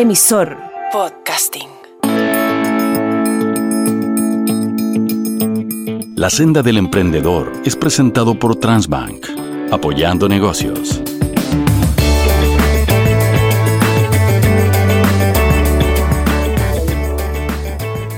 Emisor 0.00 0.56
Podcasting. 0.92 1.68
La 6.14 6.30
senda 6.30 6.62
del 6.62 6.78
emprendedor 6.78 7.52
es 7.64 7.74
presentado 7.74 8.38
por 8.38 8.54
Transbank, 8.54 9.26
apoyando 9.72 10.28
negocios. 10.28 11.02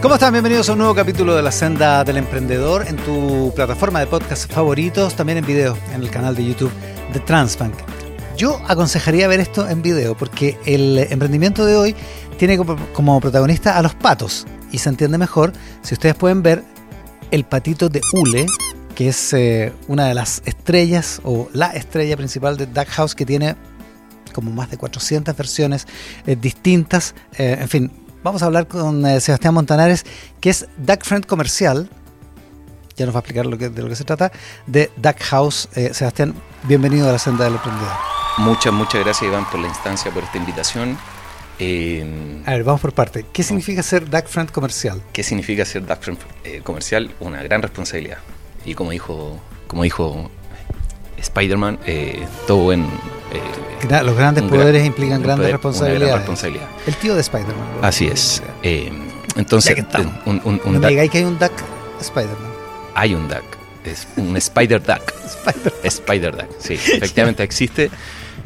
¿Cómo 0.02 0.16
están? 0.16 0.32
Bienvenidos 0.34 0.68
a 0.68 0.72
un 0.74 0.80
nuevo 0.80 0.94
capítulo 0.94 1.34
de 1.34 1.42
La 1.42 1.50
Senda 1.50 2.04
del 2.04 2.18
Emprendedor 2.18 2.86
en 2.88 2.96
tu 2.96 3.54
plataforma 3.56 4.00
de 4.00 4.06
podcast 4.06 4.52
favoritos, 4.52 5.16
también 5.16 5.38
en 5.38 5.46
video 5.46 5.78
en 5.94 6.02
el 6.02 6.10
canal 6.10 6.36
de 6.36 6.44
YouTube 6.44 6.72
de 7.14 7.20
Transbank. 7.20 7.99
Yo 8.40 8.58
aconsejaría 8.66 9.28
ver 9.28 9.38
esto 9.38 9.68
en 9.68 9.82
video 9.82 10.16
porque 10.16 10.58
el 10.64 10.96
emprendimiento 11.10 11.66
de 11.66 11.76
hoy 11.76 11.94
tiene 12.38 12.56
como 12.56 13.20
protagonista 13.20 13.76
a 13.76 13.82
los 13.82 13.94
patos 13.94 14.46
y 14.72 14.78
se 14.78 14.88
entiende 14.88 15.18
mejor 15.18 15.52
si 15.82 15.92
ustedes 15.92 16.14
pueden 16.14 16.42
ver 16.42 16.64
el 17.32 17.44
patito 17.44 17.90
de 17.90 18.00
Ule, 18.14 18.46
que 18.94 19.08
es 19.08 19.34
eh, 19.34 19.74
una 19.88 20.06
de 20.06 20.14
las 20.14 20.40
estrellas 20.46 21.20
o 21.22 21.50
la 21.52 21.66
estrella 21.72 22.16
principal 22.16 22.56
de 22.56 22.64
Duck 22.64 22.88
House 22.88 23.14
que 23.14 23.26
tiene 23.26 23.56
como 24.32 24.50
más 24.52 24.70
de 24.70 24.78
400 24.78 25.36
versiones 25.36 25.86
eh, 26.26 26.34
distintas. 26.34 27.14
Eh, 27.36 27.58
en 27.60 27.68
fin, 27.68 27.92
vamos 28.24 28.42
a 28.42 28.46
hablar 28.46 28.66
con 28.68 29.02
Sebastián 29.20 29.52
Montanares, 29.52 30.06
que 30.40 30.48
es 30.48 30.66
Duck 30.78 31.04
Friend 31.04 31.26
Comercial. 31.26 31.90
Ya 32.96 33.04
nos 33.04 33.14
va 33.14 33.18
a 33.18 33.20
explicar 33.20 33.44
de 33.44 33.82
lo 33.82 33.88
que 33.90 33.96
se 33.96 34.04
trata, 34.04 34.32
de 34.66 34.90
Duck 34.96 35.20
House. 35.24 35.68
Sebastián, 35.92 36.34
bienvenido 36.62 37.06
a 37.06 37.12
la 37.12 37.18
senda 37.18 37.44
del 37.44 37.56
emprendedor. 37.56 38.19
Muchas, 38.38 38.72
muchas 38.72 39.04
gracias 39.04 39.28
Iván 39.28 39.48
por 39.50 39.60
la 39.60 39.68
instancia, 39.68 40.10
por 40.10 40.22
esta 40.24 40.38
invitación. 40.38 40.96
Eh, 41.58 42.42
a 42.46 42.52
ver, 42.52 42.64
vamos 42.64 42.80
por 42.80 42.92
parte. 42.92 43.26
¿Qué 43.32 43.42
significa 43.42 43.82
ser 43.82 44.08
Duck 44.08 44.26
Friend 44.26 44.50
comercial? 44.50 45.02
¿Qué 45.12 45.22
significa 45.22 45.64
ser 45.64 45.84
Duck 45.86 46.00
Friend 46.00 46.18
eh, 46.44 46.62
comercial? 46.64 47.10
Una 47.20 47.42
gran 47.42 47.60
responsabilidad. 47.60 48.18
Y 48.64 48.74
como 48.74 48.92
dijo, 48.92 49.38
como 49.66 49.82
dijo 49.82 50.30
Spider-Man, 51.18 51.78
eh, 51.84 52.26
todo 52.46 52.58
buen... 52.58 52.86
los 54.02 54.16
grandes 54.16 54.44
poderes 54.44 54.86
implican 54.86 55.22
grandes 55.22 55.52
responsabilidades. 55.52 56.14
responsabilidad. 56.16 56.68
El 56.86 56.94
tío 56.96 57.14
de 57.14 57.20
Spider-Man. 57.20 57.66
Así 57.82 58.06
es. 58.06 58.42
entonces, 59.36 59.84
un, 60.24 60.40
un, 60.44 60.60
no 60.64 60.80
me 60.80 60.88
digáis 60.88 61.10
que 61.10 61.18
hay 61.18 61.24
un 61.24 61.38
Duck 61.38 61.52
Spider-Man. 62.00 62.52
Hay 62.94 63.14
un 63.14 63.28
Duck. 63.28 63.44
Es 63.84 64.08
un 64.16 64.34
Spider-Duck. 64.34 65.12
Spider-Duck, 65.82 66.48
sí, 66.58 66.74
efectivamente 66.92 67.42
existe. 67.42 67.90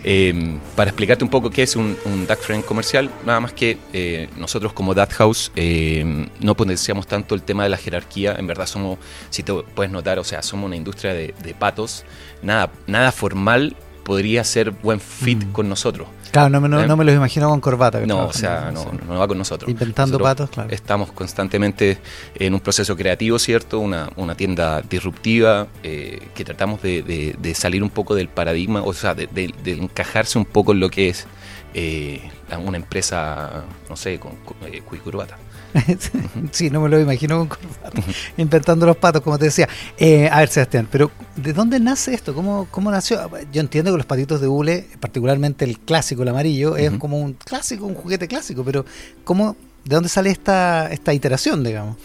Em, 0.06 0.60
para 0.76 0.90
explicarte 0.90 1.24
un 1.24 1.30
poco 1.30 1.48
qué 1.48 1.62
es 1.62 1.76
un, 1.76 1.96
Duck 2.28 2.38
Friend 2.38 2.62
comercial, 2.62 3.10
nada 3.24 3.40
más 3.40 3.54
que 3.54 3.78
eh, 3.94 4.28
nosotros 4.36 4.74
como 4.74 4.92
Duck 4.92 5.10
House 5.12 5.50
em, 5.56 6.28
no 6.40 6.54
potenciamos 6.54 7.06
tanto 7.06 7.34
el 7.34 7.42
tema 7.42 7.62
de 7.62 7.70
la 7.70 7.78
jerarquía, 7.78 8.36
en 8.38 8.46
verdad 8.46 8.66
somos, 8.66 8.98
si 9.30 9.42
te 9.42 9.54
puedes 9.54 9.90
notar, 9.90 10.18
o 10.18 10.24
sea, 10.24 10.42
somos 10.42 10.66
una 10.66 10.76
industria 10.76 11.14
de, 11.14 11.56
patos, 11.58 12.04
nada, 12.42 12.70
nada 12.86 13.12
formal 13.12 13.76
podría 14.04 14.44
ser 14.44 14.70
buen 14.70 15.00
fit 15.00 15.44
mm. 15.44 15.52
con 15.52 15.68
nosotros. 15.68 16.08
Claro, 16.30 16.48
no, 16.48 16.68
no, 16.68 16.80
¿Eh? 16.80 16.86
no, 16.86 16.96
me 16.96 17.04
los 17.04 17.14
imagino 17.14 17.48
con 17.48 17.60
corbata. 17.60 18.00
no, 18.04 18.26
o 18.26 18.32
sea, 18.32 18.72
no, 18.72 18.90
no, 19.06 19.18
va 19.20 19.28
con 19.28 19.38
nosotros. 19.38 19.70
Inventando 19.70 20.18
patos, 20.18 20.50
claro. 20.50 20.68
Estamos 20.70 21.12
constantemente 21.12 21.98
en 22.34 22.54
un 22.54 22.60
proceso 22.60 22.96
creativo, 22.96 23.38
¿cierto? 23.38 23.78
Una, 23.78 24.10
una 24.16 24.34
tienda 24.34 24.82
disruptiva 24.82 25.68
eh, 25.84 26.28
que 26.34 26.44
tratamos 26.44 26.82
de, 26.82 27.36
de, 27.38 27.54
salir 27.54 27.84
un 27.84 27.90
poco 27.90 28.16
del 28.16 28.28
paradigma, 28.28 28.82
o 28.82 28.92
sea, 28.92 29.14
de, 29.14 29.28
de, 29.28 29.72
encajarse 29.72 30.36
un 30.36 30.44
poco 30.44 30.72
en 30.72 30.80
lo 30.80 30.90
que 30.90 31.08
es 31.08 31.26
eh, 31.72 32.20
una 32.64 32.78
empresa, 32.78 33.62
no 33.88 33.96
sé, 33.96 34.18
con, 34.18 34.32
con, 34.44 34.56
con 34.88 34.98
corbata. 34.98 35.38
sí, 36.52 36.70
no 36.70 36.80
me 36.80 36.88
lo 36.88 37.00
imagino 37.00 37.48
con 37.48 37.58
inventando 38.36 38.86
los 38.86 38.96
patos, 38.96 39.22
como 39.22 39.38
te 39.38 39.46
decía. 39.46 39.68
Eh, 39.98 40.28
a 40.30 40.40
ver, 40.40 40.48
Sebastián, 40.48 40.88
pero 40.90 41.10
¿de 41.36 41.52
dónde 41.52 41.80
nace 41.80 42.14
esto? 42.14 42.34
¿Cómo, 42.34 42.68
¿Cómo 42.70 42.90
nació? 42.90 43.30
Yo 43.52 43.60
entiendo 43.60 43.90
que 43.90 43.96
los 43.96 44.06
patitos 44.06 44.40
de 44.40 44.48
hule, 44.48 44.86
particularmente 45.00 45.64
el 45.64 45.78
clásico, 45.78 46.22
el 46.22 46.28
amarillo, 46.28 46.76
es 46.76 46.92
como 46.92 47.18
un 47.18 47.34
clásico, 47.34 47.86
un 47.86 47.94
juguete 47.94 48.28
clásico, 48.28 48.64
pero 48.64 48.84
¿cómo, 49.24 49.56
¿de 49.84 49.94
dónde 49.94 50.08
sale 50.08 50.30
esta, 50.30 50.92
esta 50.92 51.12
iteración, 51.12 51.64
digamos? 51.64 51.96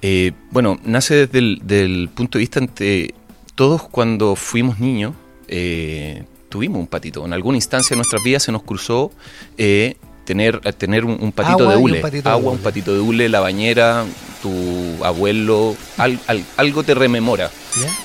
Eh, 0.00 0.32
bueno, 0.50 0.78
nace 0.84 1.26
desde 1.26 1.82
el 1.82 2.08
punto 2.14 2.38
de 2.38 2.40
vista 2.40 2.60
ante 2.60 3.14
todos 3.54 3.82
cuando 3.82 4.36
fuimos 4.36 4.78
niños. 4.78 5.14
Eh, 5.48 6.24
tuvimos 6.48 6.78
un 6.78 6.86
patito. 6.86 7.24
En 7.26 7.32
alguna 7.32 7.56
instancia 7.56 7.94
de 7.94 7.98
nuestras 7.98 8.22
vidas 8.22 8.42
se 8.42 8.52
nos 8.52 8.62
cruzó 8.62 9.10
eh, 9.56 9.96
tener, 10.28 10.60
eh, 10.62 10.74
tener 10.74 11.06
un, 11.06 11.32
patito 11.32 11.66
de 11.66 11.76
hule, 11.76 12.02
agua, 12.24 12.52
un 12.52 12.58
patito 12.58 12.92
de 12.92 13.00
hule, 13.00 13.30
la 13.30 13.40
bañera, 13.40 14.04
tu 14.42 15.02
abuelo, 15.02 15.74
algo 16.58 16.82
te 16.82 16.94
rememora. 16.94 17.50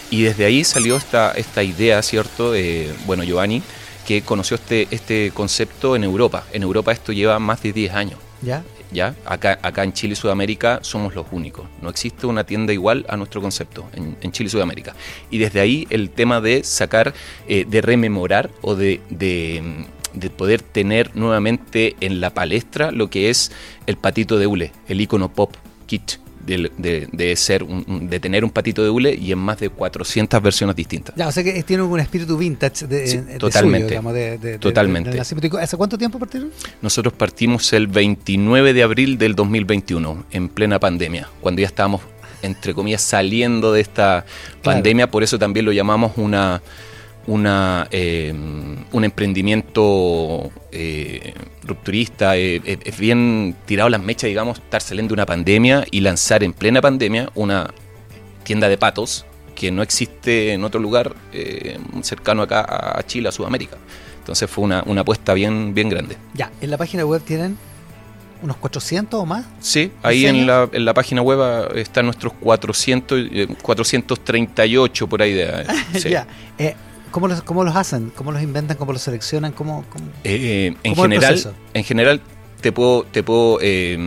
Y 0.09 0.21
desde 0.21 0.45
ahí 0.45 0.63
salió 0.63 0.95
esta, 0.95 1.33
esta 1.33 1.63
idea, 1.63 2.01
¿cierto? 2.01 2.53
De, 2.53 2.93
bueno, 3.05 3.25
Giovanni, 3.25 3.61
que 4.07 4.21
conoció 4.21 4.55
este, 4.55 4.87
este 4.91 5.31
concepto 5.33 5.97
en 5.97 6.05
Europa. 6.05 6.45
En 6.53 6.63
Europa 6.63 6.93
esto 6.93 7.11
lleva 7.11 7.39
más 7.39 7.61
de 7.61 7.73
10 7.73 7.93
años. 7.93 8.19
¿Ya? 8.41 8.63
¿Ya? 8.93 9.15
Acá, 9.25 9.59
acá 9.61 9.83
en 9.83 9.91
Chile 9.91 10.13
y 10.13 10.15
Sudamérica 10.15 10.79
somos 10.81 11.15
los 11.15 11.25
únicos. 11.31 11.65
No 11.81 11.89
existe 11.89 12.25
una 12.25 12.45
tienda 12.45 12.71
igual 12.71 13.05
a 13.09 13.17
nuestro 13.17 13.41
concepto 13.41 13.85
en, 13.93 14.31
Chile 14.31 14.47
y 14.47 14.49
Sudamérica. 14.49 14.95
Y 15.29 15.39
desde 15.39 15.59
ahí 15.59 15.87
el 15.89 16.09
tema 16.09 16.39
de 16.39 16.63
sacar, 16.63 17.13
eh, 17.49 17.65
de 17.67 17.81
rememorar 17.81 18.49
o 18.61 18.75
de, 18.75 19.01
de 19.09 19.87
poder 20.35 20.61
tener 20.61 21.15
nuevamente 21.15 21.95
en 21.99 22.21
la 22.21 22.31
palestra 22.31 22.91
lo 22.91 23.09
que 23.09 23.29
es 23.29 23.51
el 23.87 23.97
patito 23.97 24.37
de 24.37 24.47
hule, 24.47 24.71
el 24.87 25.01
icono 25.01 25.31
pop 25.33 25.53
kit. 25.85 26.13
De, 26.45 27.35
ser 27.37 27.65
de 27.65 28.19
tener 28.19 28.43
un 28.43 28.49
patito 28.49 28.83
de 28.83 28.89
hule 28.89 29.15
y 29.15 29.31
en 29.31 29.39
más 29.39 29.61
de 29.61 29.69
400 29.69 30.41
versiones 30.41 30.75
distintas. 30.75 31.15
Ya, 31.15 31.29
o 31.29 31.31
sea 31.31 31.41
que 31.41 31.63
tiene 31.63 31.83
un 31.83 31.97
espíritu 32.01 32.35
vintage 32.35 32.85
de, 32.85 33.37
totalmente, 33.39 33.97
de 34.41 34.59
totalmente. 34.59 35.17
¿Hace 35.21 35.77
cuánto 35.77 35.97
tiempo 35.97 36.19
partieron? 36.19 36.51
Nosotros 36.81 37.13
partimos 37.13 37.71
el 37.71 37.87
29 37.87 38.73
de 38.73 38.83
abril 38.83 39.17
del 39.17 39.35
2021, 39.35 40.25
en 40.31 40.49
plena 40.49 40.81
pandemia, 40.81 41.29
cuando 41.39 41.61
ya 41.61 41.67
estábamos, 41.67 42.01
entre 42.41 42.73
comillas, 42.73 43.01
saliendo 43.01 43.71
de 43.71 43.79
esta 43.79 44.25
pandemia, 44.63 45.09
por 45.09 45.23
eso 45.23 45.39
también 45.39 45.65
lo 45.65 45.71
llamamos 45.71 46.11
una 46.17 46.61
una, 47.27 47.87
eh, 47.91 48.33
un 48.91 49.03
emprendimiento 49.03 50.51
eh, 50.71 51.33
rupturista, 51.63 52.37
eh, 52.37 52.61
es 52.83 52.97
bien 52.97 53.55
tirado 53.65 53.89
las 53.89 54.01
mechas, 54.01 54.27
digamos, 54.27 54.59
estar 54.59 54.81
saliendo 54.81 55.09
de 55.09 55.13
una 55.15 55.25
pandemia 55.25 55.85
y 55.91 56.01
lanzar 56.01 56.43
en 56.43 56.53
plena 56.53 56.81
pandemia 56.81 57.29
una 57.35 57.73
tienda 58.43 58.67
de 58.67 58.77
patos 58.77 59.25
que 59.55 59.71
no 59.71 59.83
existe 59.83 60.53
en 60.53 60.63
otro 60.63 60.81
lugar 60.81 61.15
cercano 62.01 62.41
acá 62.41 62.97
a 62.97 63.03
Chile, 63.05 63.29
a 63.29 63.31
Sudamérica. 63.31 63.77
Entonces 64.19 64.49
fue 64.49 64.63
una, 64.63 64.83
una 64.85 65.01
apuesta 65.01 65.33
bien, 65.33 65.73
bien 65.73 65.89
grande. 65.89 66.17
Ya, 66.33 66.51
en 66.59 66.71
la 66.71 66.77
página 66.77 67.05
web 67.05 67.21
tienen 67.21 67.57
unos 68.41 68.57
400 68.57 69.19
o 69.19 69.25
más. 69.25 69.45
Sí, 69.59 69.91
ahí 70.01 70.25
en 70.25 70.47
la, 70.47 70.67
en 70.71 70.85
la, 70.85 70.93
página 70.93 71.21
web 71.21 71.77
están 71.77 72.05
nuestros 72.05 72.33
400, 72.33 73.21
438 73.61 75.07
por 75.07 75.21
ahí 75.21 75.33
de... 75.33 75.65
Sí. 75.99 76.09
ya. 76.09 76.27
¿Cómo 77.13 77.27
los, 77.27 77.43
¿Cómo 77.43 77.63
los 77.63 77.75
hacen? 77.75 78.09
¿Cómo 78.15 78.31
los 78.31 78.41
inventan? 78.41 78.75
¿Cómo 78.75 78.91
los 78.91 79.03
seleccionan? 79.03 79.51
¿Cómo, 79.51 79.85
eh, 80.23 80.73
en, 80.81 80.95
general, 80.95 81.53
en 81.75 81.83
general, 81.83 82.21
te 82.59 82.71
puedo, 82.71 83.03
te 83.03 83.21
puedo 83.21 83.59
eh, 83.61 83.99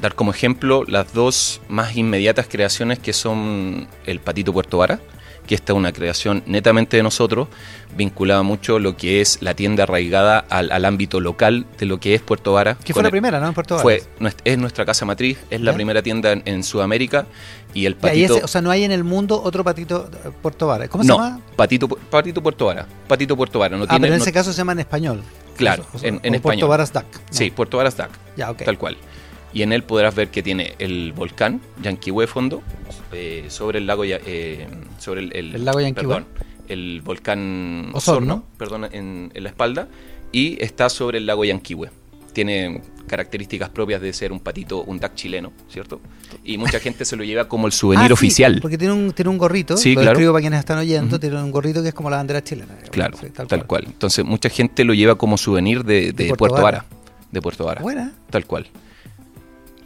dar 0.00 0.14
como 0.14 0.30
ejemplo 0.30 0.82
las 0.88 1.12
dos 1.12 1.60
más 1.68 1.94
inmediatas 1.94 2.46
creaciones 2.48 2.98
que 2.98 3.12
son 3.12 3.86
el 4.06 4.18
Patito 4.18 4.54
Puerto 4.54 4.78
Vara, 4.78 4.98
que 5.46 5.54
esta 5.54 5.74
es 5.74 5.76
una 5.76 5.92
creación 5.92 6.42
netamente 6.46 6.96
de 6.96 7.02
nosotros, 7.02 7.48
vinculada 7.96 8.42
mucho 8.42 8.78
lo 8.78 8.96
que 8.96 9.20
es 9.20 9.38
la 9.40 9.54
tienda 9.54 9.84
arraigada 9.84 10.38
al, 10.38 10.84
ámbito 10.84 11.20
local 11.20 11.66
de 11.78 11.86
lo 11.86 12.00
que 12.00 12.14
es 12.14 12.22
Puerto 12.22 12.52
Vara. 12.52 12.76
Que 12.76 12.92
fue 12.92 13.02
la 13.02 13.10
primera, 13.10 13.40
¿no? 13.40 13.48
En 13.48 13.54
Puerto 13.54 13.74
Vara. 13.74 13.82
Fue, 13.82 14.02
es 14.44 14.58
nuestra 14.58 14.84
casa 14.84 15.04
matriz, 15.04 15.38
es 15.50 15.60
la 15.60 15.72
primera 15.72 16.02
tienda 16.02 16.32
en 16.32 16.62
Sudamérica 16.62 17.26
y 17.74 17.86
el 17.86 17.96
patito. 17.96 18.40
o 18.42 18.48
sea, 18.48 18.60
no 18.60 18.70
hay 18.70 18.84
en 18.84 18.92
el 18.92 19.04
mundo 19.04 19.42
otro 19.42 19.64
patito 19.64 20.08
eh, 20.24 20.30
Puerto 20.40 20.68
Vara. 20.68 20.88
¿Cómo 20.88 21.02
se 21.04 21.10
llama? 21.10 21.40
Patito, 21.56 21.88
patito 21.88 22.42
Puerto 22.42 22.66
Vara. 22.66 22.86
Patito 23.08 23.36
Puerto 23.36 23.58
Vara. 23.58 23.76
No 23.76 23.84
ah, 23.88 23.98
pero 24.00 24.14
en 24.14 24.20
ese 24.20 24.32
caso 24.32 24.52
se 24.52 24.58
llama 24.58 24.72
en 24.72 24.78
español. 24.80 25.22
Claro, 25.56 25.84
en, 26.02 26.16
español. 26.16 26.40
Puerto 26.40 26.68
Varas 26.68 26.92
Duck. 26.92 27.06
Sí, 27.30 27.50
Puerto 27.50 27.76
Varas 27.76 27.96
Duck. 27.96 28.10
Ya, 28.36 28.50
ok. 28.50 28.62
Tal 28.64 28.78
cual. 28.78 28.96
Y 29.52 29.62
en 29.62 29.72
él 29.72 29.82
podrás 29.82 30.14
ver 30.14 30.28
que 30.28 30.42
tiene 30.42 30.74
el 30.78 31.12
volcán 31.12 31.60
Yanquihue 31.82 32.26
fondo, 32.26 32.62
eh, 33.12 33.46
sobre 33.48 33.78
el 33.78 33.86
lago, 33.86 34.04
eh, 34.04 34.66
sobre 34.98 35.20
el, 35.22 35.32
el, 35.32 35.64
lago 35.64 35.80
Yanquihue. 35.80 36.24
El 36.68 37.02
volcán 37.02 37.90
Osorno, 37.92 38.44
perdón, 38.56 38.86
en, 38.92 39.30
en, 39.34 39.42
la 39.42 39.50
espalda, 39.50 39.88
y 40.32 40.62
está 40.62 40.88
sobre 40.88 41.18
el 41.18 41.26
lago 41.26 41.44
Yanquihue. 41.44 41.90
Tiene 42.32 42.80
características 43.06 43.68
propias 43.68 44.00
de 44.00 44.12
ser 44.12 44.32
un 44.32 44.40
patito, 44.40 44.82
un 44.82 44.98
duck 44.98 45.14
chileno, 45.14 45.52
¿cierto? 45.68 46.00
Y 46.42 46.58
mucha 46.58 46.80
gente 46.80 47.04
se 47.04 47.16
lo 47.16 47.24
lleva 47.24 47.48
como 47.48 47.66
el 47.66 47.72
souvenir 47.80 48.10
ah, 48.10 48.14
oficial. 48.14 48.58
Porque 48.60 48.78
tiene 48.78 48.94
un, 48.94 49.12
tiene 49.12 49.30
un 49.30 49.38
gorrito, 49.38 49.76
sí, 49.76 49.94
lo 49.94 50.00
claro. 50.00 50.12
escribo 50.12 50.32
para 50.32 50.40
quienes 50.40 50.60
están 50.60 50.78
oyendo, 50.78 51.20
tiene 51.20 51.40
un 51.42 51.50
gorrito 51.50 51.82
que 51.82 51.88
es 51.88 51.94
como 51.94 52.10
la 52.10 52.16
bandera 52.16 52.42
chilena. 52.42 52.74
Claro, 52.90 53.18
tal, 53.48 53.66
cual. 53.66 53.84
Entonces 53.86 54.24
mucha 54.24 54.48
gente 54.48 54.84
lo 54.84 54.94
lleva 54.94 55.16
como 55.16 55.36
souvenir 55.36 55.84
de, 55.84 56.12
Puerto, 56.36 56.60
Vara. 56.60 56.86
de 57.30 57.42
Puerto 57.42 57.64
Vara. 57.64 57.82
Buena. 57.82 58.12
Tal 58.30 58.46
cual. 58.46 58.66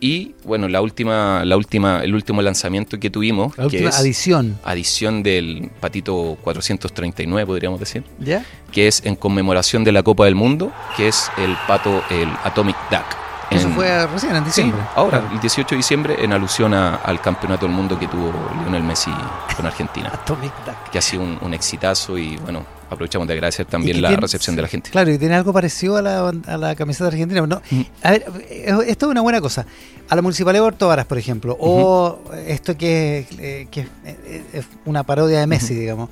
Y 0.00 0.34
bueno, 0.44 0.68
la 0.68 0.80
última, 0.80 1.44
la 1.44 1.56
última, 1.56 2.02
el 2.04 2.14
último 2.14 2.40
lanzamiento 2.40 3.00
que 3.00 3.10
tuvimos, 3.10 3.56
La 3.58 3.64
que 3.68 3.76
última 3.78 3.90
es 3.90 3.98
adición. 3.98 4.58
adición 4.64 5.22
del 5.24 5.70
patito 5.80 6.36
439, 6.42 7.46
podríamos 7.46 7.80
decir, 7.80 8.04
¿Ya? 8.20 8.44
que 8.70 8.86
es 8.86 9.04
en 9.04 9.16
conmemoración 9.16 9.82
de 9.84 9.92
la 9.92 10.02
Copa 10.02 10.24
del 10.26 10.34
Mundo, 10.36 10.72
que 10.96 11.08
es 11.08 11.30
el 11.38 11.56
pato, 11.66 12.02
el 12.10 12.28
Atomic 12.44 12.76
Duck. 12.90 13.04
Eso 13.50 13.70
fue 13.70 14.06
recién, 14.06 14.36
en 14.36 14.42
Sí, 14.42 14.46
diciembre. 14.50 14.82
ahora, 14.94 15.20
Claro. 15.20 15.34
el 15.34 15.40
18 15.40 15.70
de 15.70 15.76
diciembre, 15.78 16.16
en 16.22 16.32
alusión 16.34 16.74
a- 16.74 16.96
al 16.96 17.18
campeonato 17.22 17.64
del 17.66 17.74
mundo 17.74 17.98
que 17.98 18.06
tuvo 18.06 18.30
Lionel 18.62 18.82
Messi 18.82 19.10
con 19.56 19.64
Argentina, 19.66 20.10
Atomic 20.12 20.52
Duck. 20.66 20.90
que 20.92 20.98
ha 20.98 21.02
sido 21.02 21.22
un, 21.22 21.38
un 21.40 21.54
exitazo 21.54 22.18
y 22.18 22.36
bueno, 22.36 22.62
aprovechamos 22.90 23.28
de 23.28 23.34
agradecer 23.34 23.66
también 23.66 24.00
la 24.02 24.08
tiene- 24.08 24.20
recepción 24.20 24.56
de 24.56 24.62
la 24.62 24.68
gente. 24.68 24.90
Claro, 24.90 25.10
y 25.12 25.18
tiene 25.18 25.34
algo 25.34 25.52
parecido 25.52 25.96
a 25.96 26.02
la, 26.02 26.28
a 26.28 26.56
la 26.56 26.74
camiseta 26.74 27.06
argentina. 27.08 27.46
No, 27.46 27.60
a 28.02 28.10
ver, 28.10 28.24
eh, 28.50 28.74
esto 28.86 29.06
es 29.06 29.10
una 29.10 29.20
buena 29.20 29.40
cosa. 29.40 29.66
A 30.08 30.16
la 30.16 30.22
Municipalidad 30.22 30.62
de 30.62 30.70
Puerto 30.70 30.88
Varas, 30.88 31.06
por 31.06 31.18
ejemplo, 31.18 31.56
o 31.60 32.18
esto 32.46 32.76
que, 32.76 33.18
es, 33.18 33.38
eh, 33.38 33.68
que 33.70 33.80
es, 33.82 33.86
eh, 34.06 34.42
es 34.54 34.64
una 34.86 35.02
parodia 35.02 35.40
de 35.40 35.46
Messi, 35.46 35.74
digamos, 35.74 36.08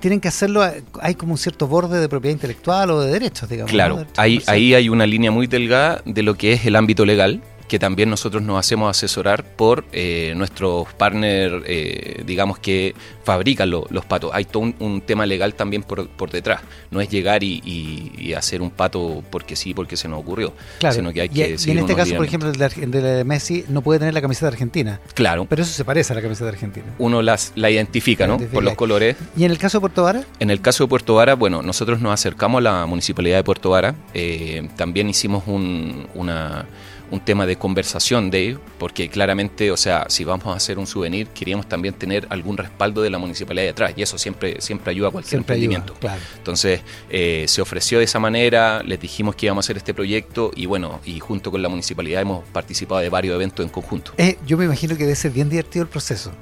tienen 0.00 0.20
que 0.20 0.26
hacerlo, 0.28 0.62
hay 1.00 1.14
como 1.14 1.32
un 1.32 1.38
cierto 1.38 1.68
borde 1.68 2.00
de 2.00 2.08
propiedad 2.08 2.32
intelectual 2.32 2.90
o 2.90 3.00
de 3.00 3.12
derechos, 3.12 3.48
digamos. 3.48 3.70
¿no? 3.70 3.76
Claro, 3.76 3.96
Derechos 3.98 4.18
ahí, 4.18 4.42
ahí 4.48 4.74
hay 4.74 4.88
una 4.88 5.06
línea 5.06 5.30
muy 5.30 5.46
delgada 5.46 6.02
de 6.04 6.22
lo 6.22 6.34
que 6.36 6.54
es 6.54 6.66
el 6.66 6.74
ámbito 6.74 7.04
legal, 7.06 7.40
que 7.72 7.78
también 7.78 8.10
nosotros 8.10 8.42
nos 8.42 8.58
hacemos 8.58 8.90
asesorar 8.90 9.44
por 9.56 9.86
eh, 9.92 10.34
nuestros 10.36 10.92
partners, 10.92 11.64
eh, 11.66 12.22
digamos, 12.26 12.58
que 12.58 12.94
fabrican 13.24 13.70
lo- 13.70 13.86
los 13.88 14.04
patos. 14.04 14.30
Hay 14.34 14.44
todo 14.44 14.62
un, 14.64 14.74
un 14.78 15.00
tema 15.00 15.24
legal 15.24 15.54
también 15.54 15.82
por, 15.82 16.06
por 16.06 16.30
detrás. 16.30 16.60
No 16.90 17.00
es 17.00 17.08
llegar 17.08 17.42
y, 17.42 17.62
y- 17.64 18.12
y 18.18 18.34
hacer 18.34 18.60
un 18.60 18.70
pato 18.70 19.24
porque 19.30 19.56
sí, 19.56 19.72
porque 19.72 19.96
se 19.96 20.06
nos 20.06 20.20
ocurrió, 20.20 20.52
Claro. 20.80 20.94
sino 20.96 21.14
que 21.14 21.22
hay 21.22 21.30
y, 21.32 21.40
en 21.70 21.78
este 21.78 21.94
caso, 21.96 22.14
por 22.14 22.26
ejemplo, 22.26 22.50
el 22.50 22.58
de, 22.58 22.66
el 22.82 22.90
de 22.90 23.24
Messi 23.24 23.64
no 23.70 23.80
puede 23.80 24.00
tener 24.00 24.12
la 24.12 24.20
camiseta 24.20 24.48
argentina, 24.48 25.00
Claro, 25.14 25.46
pero 25.48 25.62
eso 25.62 25.72
se 25.72 25.82
parece 25.86 26.12
a 26.12 26.16
la 26.16 26.20
camiseta 26.20 26.50
argentina. 26.50 26.84
uno 26.98 27.22
las, 27.22 27.52
la 27.54 27.70
identifica, 27.70 28.26
¿no? 28.26 28.34
Identifica. 28.34 28.54
Por 28.54 28.64
los 28.64 28.74
colores. 28.74 29.16
¿Y 29.34 29.44
en 29.44 29.50
el 29.50 29.56
caso 29.56 29.78
de 29.78 29.80
Puerto 29.80 30.02
Varas? 30.02 30.26
En 30.40 30.50
el 30.50 30.60
caso 30.60 30.84
de 30.84 30.88
Puerto 30.88 31.14
Vara, 31.14 31.36
bueno, 31.36 31.62
nosotros 31.62 32.02
nos 32.02 32.12
acercamos 32.12 32.58
a 32.58 32.60
la 32.62 32.84
municipalidad 32.84 33.38
de 33.38 33.44
Puerto 33.44 33.70
Vara. 33.70 33.94
eh, 34.12 34.68
también 34.76 35.08
hicimos 35.08 35.44
un, 35.46 36.06
una- 36.14 36.66
un 37.12 37.20
tema 37.20 37.46
de 37.46 37.56
conversación 37.56 38.30
de 38.30 38.38
ellos, 38.40 38.60
porque 38.78 39.08
claramente, 39.10 39.70
o 39.70 39.76
sea, 39.76 40.06
si 40.08 40.24
vamos 40.24 40.46
a 40.46 40.54
hacer 40.54 40.78
un 40.78 40.86
souvenir, 40.86 41.26
queríamos 41.28 41.68
también 41.68 41.92
tener 41.94 42.26
algún 42.30 42.56
respaldo 42.56 43.02
de 43.02 43.10
la 43.10 43.18
municipalidad 43.18 43.66
detrás, 43.66 43.92
y 43.94 44.02
eso 44.02 44.16
siempre, 44.16 44.60
siempre 44.62 44.90
ayuda 44.90 45.08
a 45.08 45.10
cualquier 45.10 45.28
Siempre 45.28 45.56
ayuda, 45.56 45.76
emprendimiento. 45.76 46.00
claro. 46.00 46.20
Entonces, 46.38 46.80
eh, 47.10 47.44
se 47.46 47.60
ofreció 47.60 47.98
de 47.98 48.04
esa 48.04 48.18
manera, 48.18 48.82
les 48.82 48.98
dijimos 48.98 49.36
que 49.36 49.46
íbamos 49.46 49.64
a 49.64 49.66
hacer 49.66 49.76
este 49.76 49.92
proyecto, 49.92 50.52
y 50.56 50.64
bueno, 50.64 51.00
y 51.04 51.20
junto 51.20 51.50
con 51.50 51.60
la 51.60 51.68
municipalidad 51.68 52.22
hemos 52.22 52.44
participado 52.48 53.02
de 53.02 53.10
varios 53.10 53.34
eventos 53.34 53.64
en 53.64 53.70
conjunto. 53.70 54.12
Eh, 54.16 54.38
yo 54.46 54.56
me 54.56 54.64
imagino 54.64 54.96
que 54.96 55.02
debe 55.04 55.14
ser 55.14 55.32
bien 55.32 55.50
divertido 55.50 55.82
el 55.82 55.90
proceso. 55.90 56.32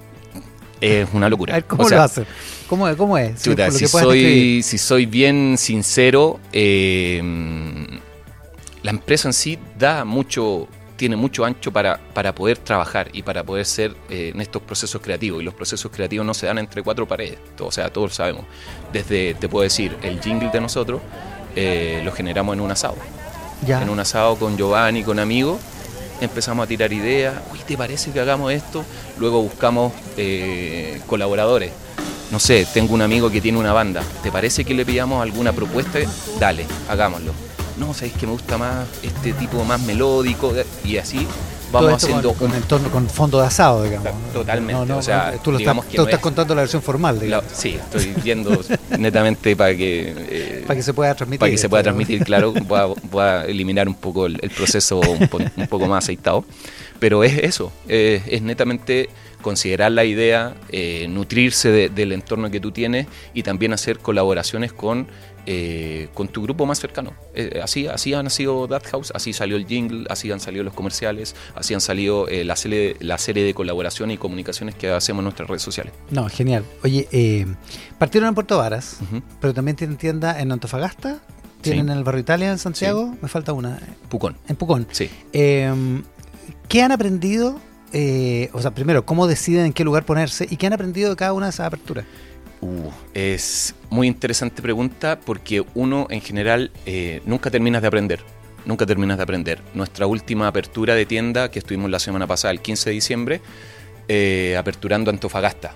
Es 0.80 1.08
una 1.12 1.28
locura. 1.28 1.52
A 1.54 1.56
ver, 1.56 1.64
¿cómo 1.64 1.82
O 1.82 1.88
sea, 1.88 1.98
lo 1.98 2.04
hacen? 2.04 2.26
¿Cómo, 2.68 2.96
cómo 2.96 3.18
es? 3.18 3.42
Chuta, 3.42 3.70
si, 3.70 3.86
soy, 3.86 4.62
si 4.62 4.78
soy 4.78 5.04
bien 5.04 5.56
sincero, 5.58 6.38
eh, 6.52 7.20
la 8.82 8.90
empresa 8.90 9.28
en 9.28 9.32
sí 9.32 9.58
da 9.78 10.04
mucho, 10.04 10.68
tiene 10.96 11.16
mucho 11.16 11.44
ancho 11.44 11.72
para, 11.72 11.98
para 12.14 12.34
poder 12.34 12.58
trabajar 12.58 13.08
y 13.12 13.22
para 13.22 13.42
poder 13.44 13.66
ser 13.66 13.94
eh, 14.08 14.32
en 14.34 14.40
estos 14.40 14.62
procesos 14.62 15.00
creativos. 15.02 15.40
Y 15.42 15.44
los 15.44 15.54
procesos 15.54 15.90
creativos 15.90 16.26
no 16.26 16.34
se 16.34 16.46
dan 16.46 16.58
entre 16.58 16.82
cuatro 16.82 17.06
paredes, 17.06 17.38
todo- 17.56 17.68
o 17.68 17.72
sea, 17.72 17.90
todos 17.90 18.10
lo 18.10 18.14
sabemos. 18.14 18.44
Desde, 18.92 19.34
te 19.34 19.48
puedo 19.48 19.62
decir, 19.62 19.96
el 20.02 20.20
jingle 20.20 20.50
de 20.50 20.60
nosotros 20.60 21.00
eh, 21.56 22.00
lo 22.04 22.12
generamos 22.12 22.54
en 22.54 22.60
un 22.60 22.70
asado. 22.70 22.96
Ya. 23.66 23.82
En 23.82 23.90
un 23.90 24.00
asado 24.00 24.36
con 24.36 24.56
Giovanni, 24.56 25.02
con 25.02 25.18
amigos, 25.18 25.60
empezamos 26.20 26.64
a 26.64 26.66
tirar 26.66 26.92
ideas. 26.92 27.34
Uy, 27.52 27.58
¿te 27.66 27.76
parece 27.76 28.10
que 28.12 28.20
hagamos 28.20 28.52
esto? 28.52 28.84
Luego 29.18 29.42
buscamos 29.42 29.92
eh, 30.16 31.00
colaboradores. 31.06 31.72
No 32.30 32.38
sé, 32.38 32.66
tengo 32.72 32.94
un 32.94 33.02
amigo 33.02 33.30
que 33.30 33.40
tiene 33.40 33.58
una 33.58 33.72
banda. 33.72 34.02
¿Te 34.22 34.30
parece 34.30 34.64
que 34.64 34.72
le 34.72 34.86
pidamos 34.86 35.20
alguna 35.20 35.52
propuesta? 35.52 35.98
Dale, 36.38 36.64
hagámoslo. 36.88 37.32
No, 37.80 37.94
sabéis 37.94 38.12
que 38.14 38.26
me 38.26 38.32
gusta 38.32 38.56
más 38.58 38.86
este 39.02 39.32
tipo 39.32 39.64
más 39.64 39.80
melódico 39.80 40.52
y 40.84 40.96
así 40.98 41.26
Todo 41.72 41.84
vamos 41.84 41.92
esto 42.02 42.06
haciendo 42.06 42.32
con, 42.34 42.52
un- 42.52 42.52
con 42.52 42.62
entorno- 42.62 42.90
con 42.90 43.08
fondo 43.08 43.40
de 43.40 43.46
asado, 43.46 43.82
digamos. 43.84 44.08
Totalmente, 44.32 44.72
No, 44.74 44.84
no, 44.84 44.98
o 44.98 45.02
sea, 45.02 45.32
tú 45.42 45.50
lo 45.52 45.58
digamos 45.58 45.84
estás, 45.84 45.90
que 45.92 45.96
tú 45.96 46.02
no 46.02 46.08
estás 46.08 46.18
es- 46.18 46.22
contando 46.22 46.54
la 46.54 46.60
versión 46.62 46.82
formal, 46.82 47.16
la- 47.16 47.22
digamos. 47.24 47.44
sí, 47.52 47.70
estoy 47.70 48.14
viendo 48.22 48.60
netamente 48.98 49.56
para 49.56 49.74
que 49.74 50.14
eh, 50.16 50.64
para 50.66 50.76
que 50.76 50.82
se 50.82 50.92
pueda 50.92 51.14
transmitir. 51.14 51.40
para 51.40 51.50
que 51.50 51.58
se 51.58 51.68
pueda 51.68 51.82
transmitir, 51.82 52.22
claro, 52.24 52.52
voy 52.52 52.78
a, 52.78 52.84
voy 52.86 53.22
a 53.22 53.44
eliminar 53.46 53.88
un 53.88 53.94
poco 53.94 54.26
el, 54.26 54.38
el 54.42 54.50
proceso 54.50 55.00
un 55.00 55.66
poco 55.68 55.86
más 55.86 56.04
aceitado. 56.04 56.44
Pero 56.98 57.24
es 57.24 57.38
eso, 57.38 57.72
eh, 57.88 58.22
es 58.26 58.42
netamente 58.42 59.08
considerar 59.40 59.92
la 59.92 60.04
idea, 60.04 60.54
eh, 60.70 61.06
nutrirse 61.08 61.70
de- 61.70 61.88
del 61.88 62.12
entorno 62.12 62.50
que 62.50 62.60
tú 62.60 62.70
tienes 62.72 63.06
y 63.34 63.42
también 63.42 63.72
hacer 63.72 63.98
colaboraciones 63.98 64.72
con, 64.72 65.08
eh, 65.46 66.08
con 66.14 66.28
tu 66.28 66.42
grupo 66.42 66.66
más 66.66 66.78
cercano. 66.78 67.14
Eh, 67.34 67.60
así, 67.62 67.86
así 67.86 68.12
ha 68.14 68.22
nacido 68.22 68.68
That 68.68 68.82
House, 68.90 69.10
así 69.14 69.32
salió 69.32 69.56
el 69.56 69.66
jingle, 69.66 70.06
así 70.10 70.30
han 70.30 70.40
salido 70.40 70.62
los 70.64 70.74
comerciales, 70.74 71.34
así 71.54 71.74
han 71.74 71.80
salido 71.80 72.26
la, 72.30 72.56
serie, 72.56 72.96
la 73.00 73.18
serie 73.18 73.42
de 73.44 73.54
colaboraciones 73.54 74.14
y 74.14 74.18
comunicaciones 74.18 74.74
que 74.74 74.90
hacemos 74.90 75.20
en 75.20 75.24
nuestras 75.24 75.48
redes 75.48 75.62
sociales. 75.62 75.92
No, 76.10 76.28
genial. 76.28 76.64
Oye, 76.84 77.46
partieron 77.98 78.28
en 78.28 78.34
Puerto 78.34 78.58
Varas, 78.58 78.98
pero 79.40 79.54
también 79.54 79.76
tienen 79.76 79.96
tienda 79.96 80.40
en 80.40 80.52
Antofagasta, 80.52 81.20
tienen 81.62 81.86
Sí. 81.86 81.92
en 81.92 81.98
el 81.98 82.04
barrio 82.04 82.20
Italia 82.20 82.50
en 82.50 82.58
Santiago, 82.58 83.14
me 83.20 83.28
falta 83.28 83.52
una, 83.52 83.78
Pucón, 84.08 84.36
en 84.48 84.56
Pucón. 84.56 84.86
sí. 84.92 85.10
Eh, 85.32 85.72
¿Qué 86.68 86.82
han 86.82 86.92
aprendido? 86.92 87.58
Eh, 87.92 88.50
o 88.52 88.60
sea, 88.60 88.70
primero, 88.72 89.04
¿cómo 89.04 89.26
deciden 89.26 89.66
en 89.66 89.72
qué 89.72 89.84
lugar 89.84 90.04
ponerse? 90.04 90.46
¿Y 90.50 90.56
qué 90.56 90.66
han 90.66 90.72
aprendido 90.72 91.10
de 91.10 91.16
cada 91.16 91.32
una 91.32 91.46
de 91.46 91.50
esas 91.50 91.66
aperturas? 91.66 92.04
Uh, 92.60 92.90
es 93.14 93.74
muy 93.88 94.06
interesante 94.06 94.60
pregunta 94.60 95.18
porque 95.24 95.64
uno 95.74 96.06
en 96.10 96.20
general 96.20 96.70
eh, 96.86 97.22
nunca 97.24 97.50
terminas 97.50 97.80
de 97.82 97.88
aprender. 97.88 98.20
Nunca 98.66 98.84
terminas 98.84 99.16
de 99.16 99.22
aprender. 99.22 99.60
Nuestra 99.72 100.06
última 100.06 100.46
apertura 100.46 100.94
de 100.94 101.06
tienda 101.06 101.50
que 101.50 101.58
estuvimos 101.60 101.90
la 101.90 101.98
semana 101.98 102.26
pasada, 102.26 102.52
el 102.52 102.60
15 102.60 102.90
de 102.90 102.94
diciembre, 102.94 103.40
eh, 104.08 104.56
aperturando 104.58 105.10
Antofagasta. 105.10 105.72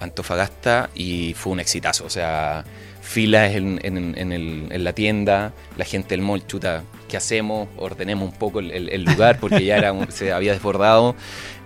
Antofagasta 0.00 0.90
y 0.94 1.34
fue 1.34 1.52
un 1.52 1.60
exitazo. 1.60 2.04
O 2.04 2.10
sea, 2.10 2.64
filas 3.00 3.54
en, 3.54 3.78
en- 3.82 4.84
la 4.84 4.92
tienda, 4.92 5.52
la 5.76 5.84
gente 5.84 6.08
del 6.10 6.22
mall, 6.22 6.44
chuta, 6.46 6.82
¿qué 7.08 7.16
hacemos? 7.16 7.68
Ordenemos 7.76 8.28
un 8.30 8.36
poco 8.38 8.60
el, 8.60 8.70
el- 8.70 8.88
el 8.90 9.04
lugar 9.04 9.38
porque 9.40 9.64
ya 9.64 9.76
era 9.76 9.92
un- 9.92 10.10
se 10.12 10.32
había 10.32 10.52
desbordado. 10.52 11.14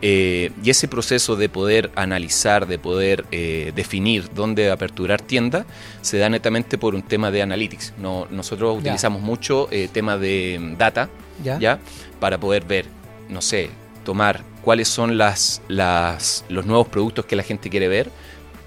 Eh, 0.03 0.51
y 0.65 0.71
ese 0.71 0.89
proceso 0.89 1.37
de 1.37 1.49
poder 1.49 1.91
analizar, 1.95 2.67
de 2.67 2.79
poder 2.79 3.25
eh, 3.33 3.73
definir 3.75 4.31
dónde 4.35 4.71
aperturar 4.71 5.21
tienda, 5.21 5.67
se 6.01 6.19
da 6.19 6.29
netamente 6.31 6.79
por 6.79 6.95
un 6.95 7.03
tema 7.03 7.31
de 7.31 7.43
analytics. 7.43 7.93
No, 7.99 8.27
nosotros 8.31 8.75
Ya. 8.77 8.81
utilizamos 8.81 9.21
mucho 9.23 9.69
eh, 9.71 9.89
tema 9.93 10.17
de 10.17 10.59
mm, 10.61 10.77
data, 10.79 11.09
¿Ya? 11.45 11.59
¿ya? 11.59 11.79
Para 12.19 12.39
poder 12.39 12.65
ver, 12.65 12.87
no 13.29 13.41
sé, 13.43 13.71
tomar 14.05 14.43
cuáles 14.63 14.89
son 14.89 15.19
las, 15.19 15.61
las, 15.69 16.45
los 16.49 16.65
nuevos 16.67 16.89
productos 16.89 17.25
que 17.27 17.37
la 17.37 17.43
gente 17.43 17.69
quiere 17.71 17.89
ver, 17.89 18.11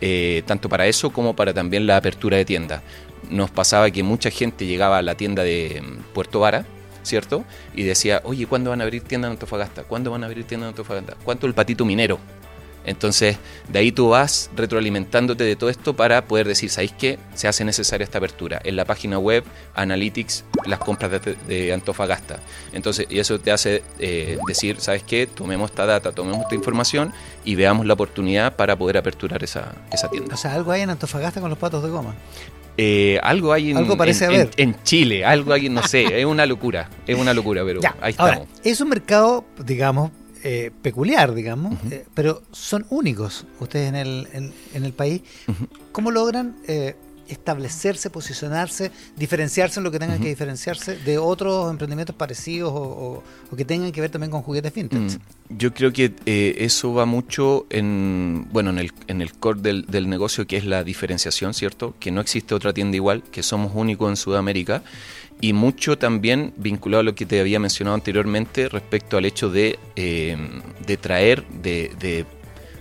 eh, 0.01 0.43
tanto 0.45 0.69
para 0.69 0.85
eso 0.87 1.11
como 1.11 1.35
para 1.35 1.53
también 1.53 1.87
la 1.87 1.97
apertura 1.97 2.37
de 2.37 2.45
tienda. 2.45 2.81
Nos 3.29 3.51
pasaba 3.51 3.89
que 3.91 4.03
mucha 4.03 4.29
gente 4.29 4.65
llegaba 4.65 4.97
a 4.97 5.01
la 5.01 5.15
tienda 5.15 5.43
de 5.43 5.81
mm, 5.81 6.13
Puerto 6.13 6.39
Vara, 6.39 6.65
¿cierto? 7.03 7.43
Y 7.73 7.83
decía, 7.83 8.21
oye, 8.23 8.47
¿cuándo 8.47 8.69
van 8.69 8.81
a 8.81 8.83
abrir 8.83 9.03
tienda 9.03 9.27
en 9.27 9.33
Antofagasta? 9.33 9.83
¿Cuándo 9.83 10.11
van 10.11 10.23
a 10.23 10.27
abrir 10.27 10.45
tienda 10.45 10.67
en 10.67 10.69
Antofagasta? 10.69 11.15
¿Cuánto 11.23 11.47
el 11.47 11.53
patito 11.53 11.85
minero? 11.85 12.19
Entonces, 12.85 13.37
de 13.69 13.79
ahí 13.79 13.91
tú 13.91 14.09
vas 14.09 14.49
retroalimentándote 14.55 15.43
de 15.43 15.55
todo 15.55 15.69
esto 15.69 15.95
para 15.95 16.25
poder 16.25 16.47
decir, 16.47 16.69
¿sabéis 16.69 16.91
qué? 16.91 17.17
Se 17.33 17.47
hace 17.47 17.63
necesaria 17.63 18.03
esta 18.03 18.17
apertura. 18.17 18.59
En 18.63 18.75
la 18.75 18.85
página 18.85 19.17
web, 19.19 19.43
Analytics, 19.73 20.43
las 20.65 20.79
compras 20.79 21.11
de, 21.47 21.73
Antofagasta. 21.73 22.39
Entonces, 22.73 23.07
y 23.09 23.19
eso 23.19 23.39
te 23.39 23.51
hace 23.51 23.83
eh, 23.99 24.37
decir, 24.47 24.79
¿sabes 24.79 25.03
qué? 25.03 25.27
Tomemos 25.27 25.71
esta 25.71 25.85
data, 25.85 26.11
tomemos 26.11 26.41
esta 26.41 26.55
información 26.55 27.13
y 27.45 27.55
veamos 27.55 27.85
la 27.85 27.93
oportunidad 27.93 28.55
para 28.55 28.75
poder 28.75 28.97
aperturar 28.97 29.43
esa, 29.43 29.73
esa 29.91 30.09
tienda. 30.09 30.35
O 30.35 30.37
sea, 30.37 30.53
algo 30.53 30.71
hay 30.71 30.81
en 30.81 30.89
Antofagasta 30.89 31.39
con 31.39 31.49
los 31.49 31.59
patos 31.59 31.83
de 31.83 31.89
goma. 31.89 32.15
Eh, 32.77 33.19
algo 33.21 33.53
hay 33.53 33.71
en, 33.71 33.77
Algo 33.77 33.95
parece 33.97 34.25
en- 34.25 34.31
haber. 34.31 34.49
en- 34.57 34.69
en 34.71 34.83
Chile, 34.83 35.23
algo 35.25 35.53
hay, 35.53 35.69
no 35.69 35.83
sé, 35.87 36.19
es 36.19 36.25
una 36.25 36.45
locura, 36.45 36.89
es 37.05 37.17
una 37.17 37.33
locura, 37.33 37.63
pero 37.63 37.81
Ya, 37.81 37.95
ahí 38.01 38.15
ahora, 38.17 38.33
estamos. 38.33 38.49
es 38.63 38.81
un 38.81 38.89
mercado, 38.89 39.45
digamos, 39.63 40.11
eh, 40.43 40.71
peculiar, 40.81 41.33
digamos, 41.35 41.73
Ujú. 41.73 41.87
eh, 41.93 42.05
pero 42.13 42.41
son 42.51 42.85
únicos 42.89 43.45
ustedes 43.59 43.89
en 43.89 43.95
el, 43.95 44.27
en, 44.33 44.85
el 44.85 44.91
país. 44.93 45.21
Ujú. 45.47 45.67
¿Cómo 45.91 46.09
logran 46.11 46.55
eh, 46.67 46.95
establecerse, 47.33 48.09
posicionarse, 48.09 48.91
diferenciarse 49.17 49.79
en 49.79 49.83
lo 49.83 49.91
que 49.91 49.99
tengan 49.99 50.19
que 50.21 50.29
diferenciarse 50.29 50.95
de 50.97 51.17
otros 51.17 51.69
emprendimientos 51.69 52.15
parecidos 52.15 52.71
o, 52.71 52.75
o- 52.81 53.23
o 53.51 53.55
que 53.55 53.65
tengan 53.65 53.91
que 53.91 54.01
ver 54.01 54.09
también 54.09 54.31
con 54.31 54.41
juguetes 54.41 54.73
vintage. 54.73 55.17
Mm, 55.17 55.57
Yo 55.57 55.73
creo 55.73 55.91
que 55.91 56.13
eh, 56.25 56.55
eso 56.59 56.93
va 56.93 57.05
mucho 57.05 57.65
en, 57.69 58.47
bueno, 58.51 58.69
en 58.69 58.79
el, 58.79 58.91
en 59.07 59.21
el 59.21 59.33
core 59.33 59.61
del, 59.61 59.85
del 59.85 60.09
negocio, 60.09 60.47
que 60.47 60.57
es 60.57 60.65
la 60.65 60.83
diferenciación, 60.83 61.53
¿cierto? 61.53 61.93
Que 61.99 62.11
no 62.11 62.21
existe 62.21 62.55
otra 62.55 62.73
tienda 62.73 62.95
igual, 62.95 63.23
que 63.31 63.43
somos 63.43 63.71
únicos 63.75 64.09
en 64.09 64.15
Sudamérica. 64.15 64.83
Y 65.41 65.51
mucho 65.51 65.97
también 65.97 66.53
vinculado 66.55 67.01
a 67.01 67.03
lo 67.03 67.15
que 67.15 67.25
te 67.25 67.39
había 67.41 67.59
mencionado 67.59 67.95
anteriormente 67.95 68.69
respecto 68.69 69.17
al 69.17 69.25
hecho 69.25 69.49
de, 69.49 69.77
eh, 69.97 70.37
de 70.87 70.95
traer, 70.97 71.43
de, 71.61 71.91
de 71.99 72.25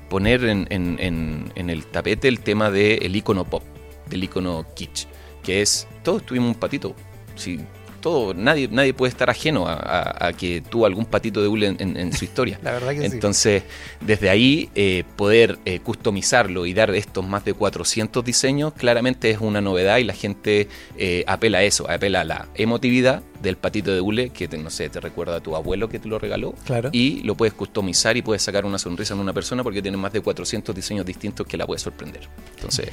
poner 0.09 0.45
en, 0.45 0.67
en- 0.71 0.97
en- 1.01 1.53
en 1.57 1.71
el 1.71 1.87
tapete 1.87 2.29
el 2.29 2.39
tema 2.41 2.71
del 2.71 3.17
icono 3.17 3.45
pop, 3.45 3.65
del 4.13 4.25
icono 4.25 4.65
kitsch, 4.75 5.07
que 5.43 5.61
es, 5.63 5.89
todos 6.05 6.25
tuvimos 6.25 6.49
un 6.55 6.55
patito. 6.61 6.95
Sí, 7.35 7.59
todo, 8.01 8.35
nadie, 8.35 8.67
nadie 8.69 8.93
puede 8.95 9.11
estar 9.11 9.31
ajeno 9.31 9.69
a, 9.69 9.75
a- 9.75 10.27
a 10.27 10.33
que 10.33 10.61
tuvo 10.61 10.87
algún 10.87 11.05
patito 11.05 11.41
de 11.41 11.47
hule 11.47 11.69
en, 11.69 11.77
en- 11.79 11.97
en 11.97 12.13
su 12.13 12.25
historia. 12.25 12.59
La 12.63 12.73
verdad 12.73 12.91
que 12.95 13.09
sí. 13.09 13.15
Entonces, 13.15 13.63
desde 14.01 14.29
ahí, 14.29 14.69
eh, 14.75 15.05
poder 15.15 15.59
eh, 15.65 15.79
customizarlo 15.79 16.67
y 16.67 16.75
dar 16.75 16.91
estos 16.97 17.25
más 17.25 17.45
de 17.45 17.55
400 17.55 18.25
diseños, 18.25 18.73
claramente 18.75 19.31
es 19.31 19.39
una 19.41 19.61
novedad 19.61 19.99
y 19.99 20.05
la 20.05 20.15
gente 20.15 20.67
eh, 20.99 21.23
apela 21.29 21.59
a 21.59 21.63
eso, 21.63 21.89
apela 21.89 22.23
a 22.23 22.25
la 22.25 22.49
emotividad 22.57 23.23
del 23.41 23.57
patito 23.57 23.93
de 23.95 24.01
hule 24.01 24.31
que, 24.31 24.49
te- 24.49 24.59
no 24.59 24.71
sé, 24.71 24.89
te 24.89 24.99
recuerda 25.01 25.37
a 25.37 25.41
tu 25.41 25.55
abuelo 25.55 25.89
que 25.89 26.01
te 26.01 26.09
lo 26.09 26.19
regaló. 26.19 26.55
Claro. 26.65 26.89
Y 26.93 27.23
lo 27.23 27.37
puedes 27.37 27.55
customizar 27.55 28.17
y 28.17 28.23
puedes 28.23 28.43
sacar 28.43 28.65
una 28.65 28.81
sonrisa 28.81 29.15
en 29.15 29.21
una 29.21 29.33
persona 29.33 29.63
porque 29.63 29.81
tiene 29.81 29.97
más 29.97 30.13
de 30.13 30.21
400 30.21 30.75
diseños 30.75 31.07
distintos 31.07 31.47
que 31.47 31.57
la 31.57 31.67
puedes 31.67 31.83
sorprender. 31.83 32.29
Entonces, 32.57 32.89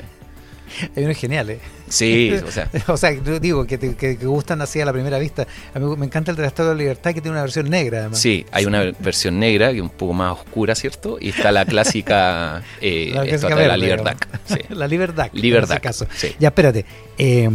Hay 0.96 1.04
unos 1.04 1.18
geniales. 1.18 1.60
sí, 1.88 2.32
o 2.46 2.52
sea, 2.52 2.70
O 2.88 2.98
sea, 2.98 3.12
yo 3.12 3.40
digo 3.40 3.66
que, 3.66 3.78
te- 3.78 3.96
que- 3.96 4.18
que 4.18 4.26
gustan 4.26 4.62
así 4.62 4.80
a 4.82 4.86
la 4.86 4.94
primera 4.94 5.18
vista. 5.20 5.48
A 5.74 5.80
mí 5.80 5.96
me 5.98 6.06
encanta 6.06 6.32
el 6.32 6.38
de 6.38 6.42
la 6.44 6.48
Estatua 6.48 6.70
de 6.70 6.76
la 6.76 6.80
Libertad 6.80 7.14
que 7.14 7.22
tiene 7.22 7.32
una 7.32 7.42
versión 7.42 7.70
negra 7.70 8.00
además. 8.00 8.20
Sí, 8.20 8.46
hay 8.52 8.66
una 8.66 8.84
versión 9.00 9.40
negra 9.40 9.72
que 9.72 9.78
es 9.78 9.82
un 9.84 9.90
poco 9.90 10.14
más 10.14 10.34
oscura, 10.34 10.76
¿cierto? 10.76 11.18
Y 11.20 11.30
está 11.30 11.52
la 11.52 11.66
clásica 11.66 12.62
eh, 12.82 13.12
La 13.14 13.24
clásica 13.26 13.56
la 13.56 13.78
Libertad. 13.78 14.16
Sí. 14.46 14.58
la 14.70 14.88
Libertad. 14.88 15.30
Libertad, 15.34 15.72
En 15.72 15.76
ese 15.78 15.82
caso. 15.82 16.08
sí. 16.16 16.36
Ya, 16.40 16.50
espérate. 16.50 16.86
eh, 17.18 17.50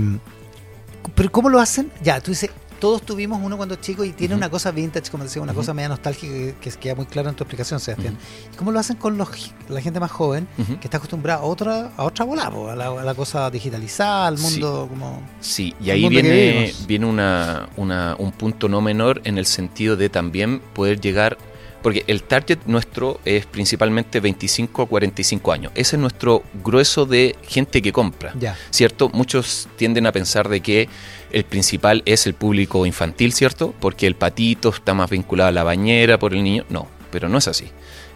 pero 1.15 1.31
¿cómo 1.31 1.51
lo 1.51 1.61
hacen? 1.61 1.91
Ya, 2.03 2.19
tú 2.21 2.31
dices, 2.31 2.51
todos 2.81 3.03
tuvimos 3.03 3.41
uno 3.43 3.57
cuando 3.57 3.77
chico 3.77 4.05
y 4.05 4.13
tiene 4.13 4.35
una 4.35 4.51
cosa 4.51 4.71
vintage, 4.71 5.11
como 5.11 5.25
decía, 5.25 5.41
una 5.41 5.55
cosa 5.55 5.73
media 5.75 5.89
nostálgica 5.89 6.33
que, 6.33 6.55
que 6.61 6.71
queda 6.73 6.95
muy 6.95 7.07
claro 7.07 7.29
en 7.31 7.35
tu 7.35 7.45
explicación, 7.45 7.81
Sebastián. 7.81 8.17
¿Cómo 8.59 8.73
lo 8.73 8.79
hacen 8.79 8.97
con 8.97 9.17
los, 9.17 9.29
la 9.69 9.81
gente 9.81 10.01
más 10.01 10.11
joven 10.11 10.47
que 10.81 10.87
está 10.87 10.99
acostumbrada 10.99 11.41
a 11.41 11.45
otra, 11.45 11.93
a 11.97 12.05
otra 12.05 12.25
bola, 12.25 12.47
a 12.47 12.77
la, 12.77 12.87
a 12.89 13.05
la 13.05 13.15
cosa 13.15 13.51
digitalizada, 13.51 14.27
al 14.27 14.39
Sí. 14.39 14.45
mundo 14.61 14.87
como... 14.91 15.23
Sí, 15.41 15.75
y 15.81 15.91
ahí 15.91 16.09
viene, 16.09 16.73
viene 16.87 17.07
una, 17.07 17.69
una- 17.77 18.17
un 18.19 18.33
punto 18.33 18.69
no 18.69 18.81
menor 18.81 19.21
en 19.25 19.39
el 19.39 19.47
sentido 19.47 19.97
de 19.97 20.09
también 20.09 20.61
poder 20.75 21.01
llegar, 21.01 21.39
porque 21.83 22.03
el 22.07 22.23
target 22.23 22.61
nuestro 22.67 23.21
es 23.27 23.45
principalmente 23.45 24.19
25 24.21 24.83
a 24.83 24.87
45 24.87 25.53
años. 25.53 25.73
Ese 25.75 25.97
es 25.97 26.01
nuestro 26.01 26.43
grueso 26.65 27.05
de 27.05 27.37
gente 27.47 27.83
que 27.83 27.93
compra. 27.93 28.33
Ya. 28.39 28.57
¿cierto? 28.71 29.11
Muchos 29.11 29.69
tienden 29.77 30.07
a 30.07 30.13
pensar 30.13 30.49
de 30.49 30.61
que 30.63 30.89
el 31.35 31.45
principal 31.45 32.03
es 32.07 32.27
el 32.27 32.35
público 32.35 32.87
infantil, 32.87 33.33
¿cierto? 33.33 33.75
Porque 33.81 34.07
el 34.07 34.15
patito 34.15 34.69
está 34.69 34.95
más 34.95 35.11
vinculado 35.11 35.49
a 35.49 35.53
la 35.53 35.65
bañera 35.65 36.17
por 36.17 36.33
el 36.33 36.45
niño. 36.45 36.65
No, 36.69 36.87
pero 37.11 37.29
no 37.29 37.39
es 37.39 37.49
así. 37.49 37.71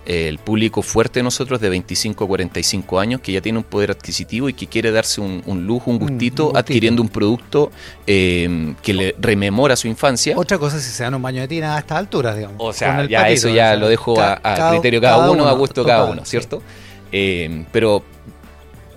El 0.07 0.39
público 0.39 0.83
fuerte 0.83 1.19
de 1.19 1.25
nosotros 1.25 1.61
de 1.61 1.69
25 1.69 2.25
a 2.25 2.29
45 2.29 3.01
años 3.01 3.21
que 3.21 3.33
ya 3.33 3.41
tiene 3.43 3.59
un 3.59 3.65
poder 3.65 3.91
adquisitivo 3.91 4.49
y 4.49 4.55
que 4.55 4.69
quiere 4.69 4.93
darse 4.93 5.21
un, 5.21 5.43
un 5.45 5.67
lujo, 5.67 5.91
un 5.91 6.01
un 6.01 6.09
gustito, 6.09 6.53
adquiriendo 6.57 7.03
un 7.03 7.09
producto 7.09 7.73
eh, 8.07 8.75
que 8.83 8.95
le 8.95 9.17
rememora 9.19 9.75
su 9.75 9.89
infancia. 9.89 10.35
Otra 10.39 10.57
cosa 10.57 10.77
es 10.77 10.85
si 10.85 10.93
se 10.93 11.03
dan 11.03 11.15
un 11.15 11.21
baño 11.21 11.41
de 11.43 11.49
tina 11.49 11.75
a 11.75 11.81
estas 11.81 11.99
alturas, 11.99 12.37
digamos. 12.37 12.57
O 12.61 12.73
sea, 12.73 13.05
ya 13.07 13.23
patito, 13.23 13.35
eso 13.35 13.49
o 13.49 13.51
ya 13.51 13.71
sea, 13.71 13.77
lo 13.77 13.89
dejo 13.89 14.19
a, 14.19 14.71
criterio 14.71 15.01
cada, 15.01 15.29
uno, 15.29 15.47
a 15.47 15.53
gusto 15.53 15.85
cada 15.85 16.05
uno, 16.05 16.25
sí. 16.25 16.31
¿cierto? 16.31 16.63
Eh, 17.11 17.65
pero 17.73 18.05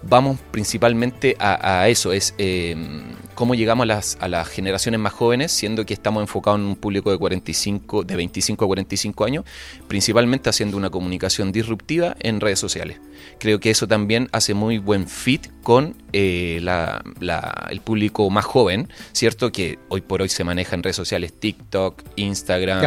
vamos 0.03 0.37
principalmente 0.51 1.35
a, 1.39 1.81
a 1.81 1.89
eso, 1.89 2.13
es 2.13 2.35
eh, 2.37 2.75
cómo 3.41 3.55
llegamos 3.55 3.85
a 3.85 3.87
las, 3.87 4.17
a 4.21 4.27
las 4.27 4.47
generaciones 4.49 4.99
más 4.99 5.13
jóvenes, 5.13 5.51
siendo 5.51 5.83
que 5.83 5.95
estamos 5.95 6.21
enfocados 6.21 6.59
en 6.59 6.65
un 6.67 6.75
público 6.75 7.09
de 7.09 7.17
45, 7.17 8.03
de 8.03 8.15
25 8.15 8.65
a 8.65 8.67
45 8.67 9.25
años, 9.25 9.45
principalmente 9.87 10.47
haciendo 10.51 10.77
una 10.77 10.91
comunicación 10.91 11.51
disruptiva 11.51 12.15
en 12.19 12.39
redes 12.39 12.59
sociales. 12.59 12.99
Creo 13.39 13.59
que 13.59 13.71
eso 13.71 13.87
también 13.87 14.29
hace 14.31 14.53
muy 14.53 14.77
buen 14.77 15.07
fit 15.07 15.47
con 15.63 15.95
eh, 16.13 16.59
la- 16.61 17.01
la- 17.19 17.67
el 17.71 17.81
público 17.81 18.29
más 18.29 18.45
joven, 18.45 18.89
¿cierto? 19.11 19.51
Que 19.51 19.79
hoy 19.89 20.01
por 20.01 20.21
hoy 20.21 20.29
se 20.29 20.43
maneja 20.43 20.75
en 20.75 20.83
redes 20.83 20.97
sociales 20.97 21.33
TikTok, 21.33 22.03
Instagram. 22.17 22.81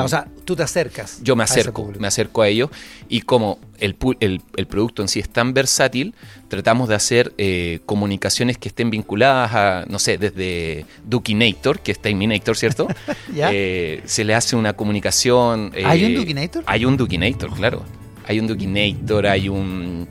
Tú 0.45 0.55
te 0.57 0.63
acercas. 0.63 1.21
Yo 1.23 1.37
me 1.37 1.45
acerco, 1.45 1.93
me 1.99 2.07
acerco 2.07 2.43
a 2.43 2.49
ellos 2.49 2.71
y 3.09 3.23
como 3.23 3.59
el, 3.79 3.97
el, 4.21 4.41
el 4.57 4.67
producto 4.67 5.03
en 5.03 5.09
sí 5.09 5.21
es 5.21 5.29
tan 5.29 5.55
versátil, 5.55 6.15
tratamos 6.49 6.89
de 6.89 6.95
hacer 6.95 7.33
eh, 7.39 7.81
comunicaciones 7.87 8.59
que 8.59 8.69
estén 8.69 8.91
vinculadas 8.91 9.53
a, 9.55 9.85
no 9.89 9.99
sé, 9.99 10.19
desde 10.19 10.87
Dukinator, 11.05 11.81
que 11.81 11.93
es 11.93 11.99
Terminator, 11.99 12.57
¿cierto? 12.57 12.89
¿Ya? 13.35 13.51
Eh, 13.53 14.03
se 14.05 14.25
le 14.25 14.35
hace 14.35 14.57
una 14.57 14.75
comunicación... 14.75 15.73
eh, 15.75 15.85
¿Hay 15.85 16.05
un 16.05 16.15
Dukinator? 16.15 16.65
Hay 16.67 16.85
un 16.85 16.97
Dukinator, 16.97 17.53
claro. 17.55 17.83
Hay 18.27 18.41
un 18.41 18.47
Dukinator, 18.47 19.27
hay 19.27 19.49
un. 19.51 20.09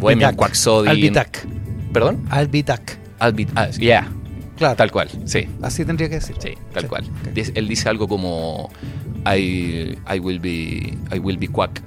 Bohemian 0.00 0.34
Quaxodyne. 0.34 0.90
Albidac. 0.92 1.46
¿Perdón? 1.92 2.24
Albidac. 2.30 2.98
Albit, 3.18 3.50
ah, 3.54 3.68
yeah, 3.70 4.10
Claro. 4.56 4.76
tal 4.76 4.90
cual, 4.90 5.08
sí. 5.24 5.46
Así 5.62 5.84
tendría 5.84 6.08
que 6.08 6.16
decir. 6.16 6.36
Sí, 6.38 6.50
tal 6.72 6.82
Sí, 6.84 6.88
cual. 6.88 7.04
Él 7.54 7.68
dice 7.68 7.88
algo 7.88 8.08
como 8.08 8.70
I, 9.26 9.96
I 10.14 10.18
will 10.20 10.38
be 10.40 10.96
I 11.12 11.18
will 11.18 11.36
be 11.38 11.48
quack. 11.48 11.82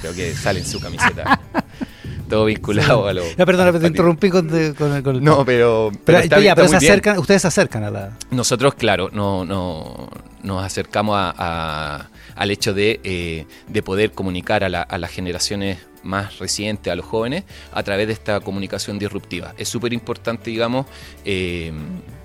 Creo 0.00 0.14
que 0.14 0.34
sale 0.34 0.60
en 0.60 0.66
su 0.66 0.80
camiseta. 0.80 1.40
Todo 2.28 2.46
vinculado 2.46 3.06
a 3.08 3.12
lo. 3.12 3.22
No, 3.36 3.44
pero 3.46 3.78
te 3.78 3.86
interrumpí 3.86 4.30
con, 4.30 4.48
con 4.48 4.92
el- 4.94 5.02
con 5.02 5.16
el- 5.16 5.22
No, 5.24 5.44
pero, 5.44 5.90
Pero, 5.92 6.02
pero 6.04 6.18
está, 6.18 6.36
pero 6.36 6.42
ya, 6.42 6.50
está 6.52 6.62
pero 6.62 6.68
se 6.68 6.76
acercan, 6.76 7.18
ustedes 7.18 7.42
se 7.42 7.48
acercan 7.48 7.84
a 7.84 7.90
la. 7.90 8.18
Nosotros, 8.30 8.74
claro, 8.74 9.10
no, 9.12 9.44
no, 9.44 10.08
nos 10.42 10.64
acercamos 10.64 11.16
a- 11.18 11.34
a- 11.36 12.08
al 12.34 12.50
hecho 12.50 12.72
de, 12.72 13.00
eh, 13.04 13.46
de 13.68 13.82
poder 13.82 14.12
comunicar 14.12 14.64
a, 14.64 14.70
la- 14.70 14.80
a 14.82 14.96
las 14.96 15.10
generaciones 15.10 15.78
más 16.02 16.38
recientes, 16.38 16.90
a 16.90 16.96
los 16.96 17.04
jóvenes, 17.04 17.44
a 17.70 17.82
través 17.82 18.06
de 18.06 18.14
esta 18.14 18.40
comunicación 18.40 18.98
disruptiva. 18.98 19.52
Es 19.58 19.68
súper 19.68 19.92
importante, 19.92 20.50
digamos, 20.50 20.86
eh, 21.26 21.70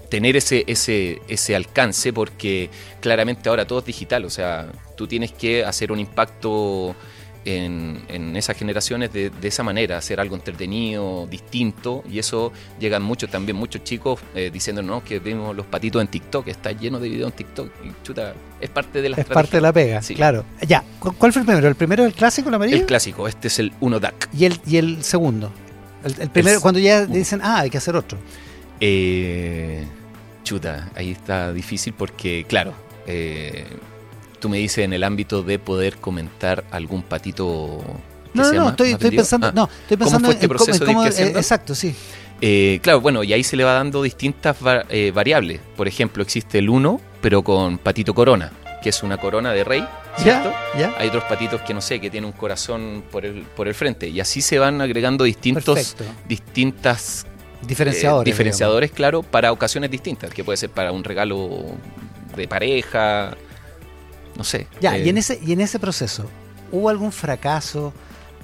tener 0.10 0.36
ese, 0.38 0.64
ese, 0.68 1.22
ese 1.28 1.56
alcance 1.56 2.14
porque 2.14 2.70
claramente 3.02 3.50
ahora 3.50 3.66
todo 3.66 3.80
es 3.80 3.86
digital, 3.86 4.26
o 4.26 4.30
sea, 4.30 4.68
tú 4.96 5.08
tienes 5.08 5.32
que 5.32 5.66
hacer 5.66 5.92
un 5.92 6.00
impacto 6.00 6.96
en, 7.46 8.02
en 8.10 8.36
esas 8.36 8.58
generaciones 8.58 9.14
de, 9.14 9.30
de 9.30 9.48
esa 9.48 9.64
manera, 9.64 9.98
hacer 9.98 10.20
algo 10.20 10.36
entretenido, 10.36 11.28
distinto, 11.28 12.04
y 12.10 12.20
eso 12.20 12.52
llegan 12.78 13.04
muchos 13.04 13.30
también, 13.30 13.56
muchos 13.56 13.84
chicos 13.86 14.20
eh, 14.36 14.50
diciendo, 14.52 14.82
no, 14.82 15.02
que 15.04 15.20
vemos 15.20 15.56
los 15.56 15.66
patitos 15.66 16.02
en 16.02 16.10
TikTok, 16.10 16.48
está 16.50 16.74
lleno 16.74 17.00
de 17.00 17.08
videos 17.08 17.32
en 17.32 17.38
TikTok, 17.38 17.70
y 17.86 18.04
chuta, 18.06 18.34
es 18.60 18.70
parte 18.70 19.02
de 19.02 19.10
la 19.10 19.16
Es 19.16 19.20
estrategia. 19.20 19.34
parte 19.44 19.58
de 19.58 19.62
la 19.62 19.72
pega, 19.74 20.02
Sí. 20.02 20.16
claro. 20.16 20.44
Ya, 20.68 20.84
¿cu- 21.00 21.14
¿cuál 21.18 21.32
fue 21.32 21.42
el 21.42 21.46
primero? 21.46 21.68
¿El 21.70 21.76
primero 21.76 22.06
el 22.06 22.14
clásico, 22.14 22.50
el 22.50 22.56
amarillo? 22.56 22.78
El 22.78 22.86
clásico, 22.86 23.28
este 23.30 23.48
es 23.48 23.60
el 23.60 23.72
1 23.80 24.00
DAC. 24.02 24.30
y, 24.38 24.44
el, 24.46 24.60
y 24.66 24.76
el 24.78 25.04
segundo. 25.06 25.50
El, 26.04 26.16
el 26.20 26.30
primero, 26.30 26.58
El- 26.58 26.62
cuando 26.62 26.82
ya 26.82 27.06
dicen, 27.06 27.40
ah, 27.44 27.60
hay 27.60 27.70
que 27.70 27.78
hacer 27.78 27.96
otro. 27.96 28.18
Eh, 28.80 29.86
chuta, 30.44 30.90
ahí 30.96 31.12
está 31.12 31.52
difícil 31.54 31.94
porque, 31.94 32.46
claro, 32.48 32.74
eh, 33.06 33.66
tú 34.40 34.50
me 34.50 34.58
dices 34.58 34.80
en 34.86 34.94
el 34.94 35.04
ámbito 35.04 35.44
de 35.44 35.60
poder 35.60 35.98
comentar 35.98 36.64
algún 36.72 37.02
patito. 37.04 37.82
que 38.34 38.40
No, 38.40 38.44
no, 38.44 38.50
sea 38.50 38.60
no, 38.60 38.64
más- 38.66 38.72
estoy, 38.74 38.88
más 38.88 38.94
estoy 38.94 39.04
vendido. 39.06 39.22
pensando, 39.24 39.48
Ah, 39.48 39.52
no, 39.56 39.64
estoy 39.64 39.98
¿cómo 39.98 40.06
pensando 40.06 40.28
fue 40.28 40.34
este 40.36 40.46
en, 40.46 40.50
cómo- 40.50 40.58
proceso 40.66 40.84
en 40.84 40.88
de 40.90 40.94
cómo- 40.94 41.08
eh, 41.08 41.34
exacto, 41.40 41.76
sí. 41.76 41.96
Eh, 42.40 42.80
claro, 42.84 43.02
bueno, 43.02 43.24
y 43.24 43.34
ahí 43.34 43.44
se 43.44 43.56
le 43.58 43.64
va 43.64 43.74
dando 43.74 44.04
distintas 44.04 44.58
eh, 44.90 45.12
variables. 45.14 45.60
Por 45.76 45.88
ejemplo, 45.88 46.22
existe 46.22 46.60
el 46.60 46.70
1, 46.70 47.02
pero 47.20 47.42
con 47.44 47.80
patito 47.80 48.14
corona, 48.14 48.52
que 48.84 48.90
es 48.90 49.02
una 49.02 49.18
corona 49.18 49.54
de 49.54 49.64
rey, 49.64 49.84
¿cierto? 50.18 50.54
Hay 51.00 51.08
otros 51.08 51.24
patitos 51.24 51.62
que 51.64 51.74
no 51.74 51.82
sé, 51.82 52.00
que 52.00 52.12
tienen 52.12 52.28
un 52.30 52.38
corazón 52.38 53.04
por 53.12 53.26
el, 53.26 53.42
por 53.42 53.68
el 53.68 53.74
frente. 53.74 54.08
Y 54.08 54.20
así 54.20 54.42
se 54.42 54.60
van 54.60 54.82
agregando 54.82 55.24
distintos, 55.24 55.74
Perfecto. 55.96 56.04
distintas 56.28 57.26
Diferenciadores. 57.62 58.28
eh, 58.28 58.32
diferenciadores, 58.32 58.92
claro, 58.92 59.24
para 59.24 59.52
ocasiones 59.52 59.90
distintas, 59.90 60.34
que 60.34 60.44
puede 60.44 60.58
ser 60.58 60.70
para 60.70 60.92
un 60.92 61.04
regalo 61.04 61.66
de 62.36 62.48
pareja, 62.48 63.36
no 64.36 64.44
sé. 64.44 64.68
Ya, 64.80 64.98
eh, 64.98 65.06
y, 65.06 65.10
en 65.10 65.18
ese, 65.18 65.40
y 65.44 65.52
en 65.54 65.62
ese 65.62 65.80
proceso, 65.80 66.30
¿hubo 66.72 66.90
algún 66.90 67.12
fracaso, 67.12 67.94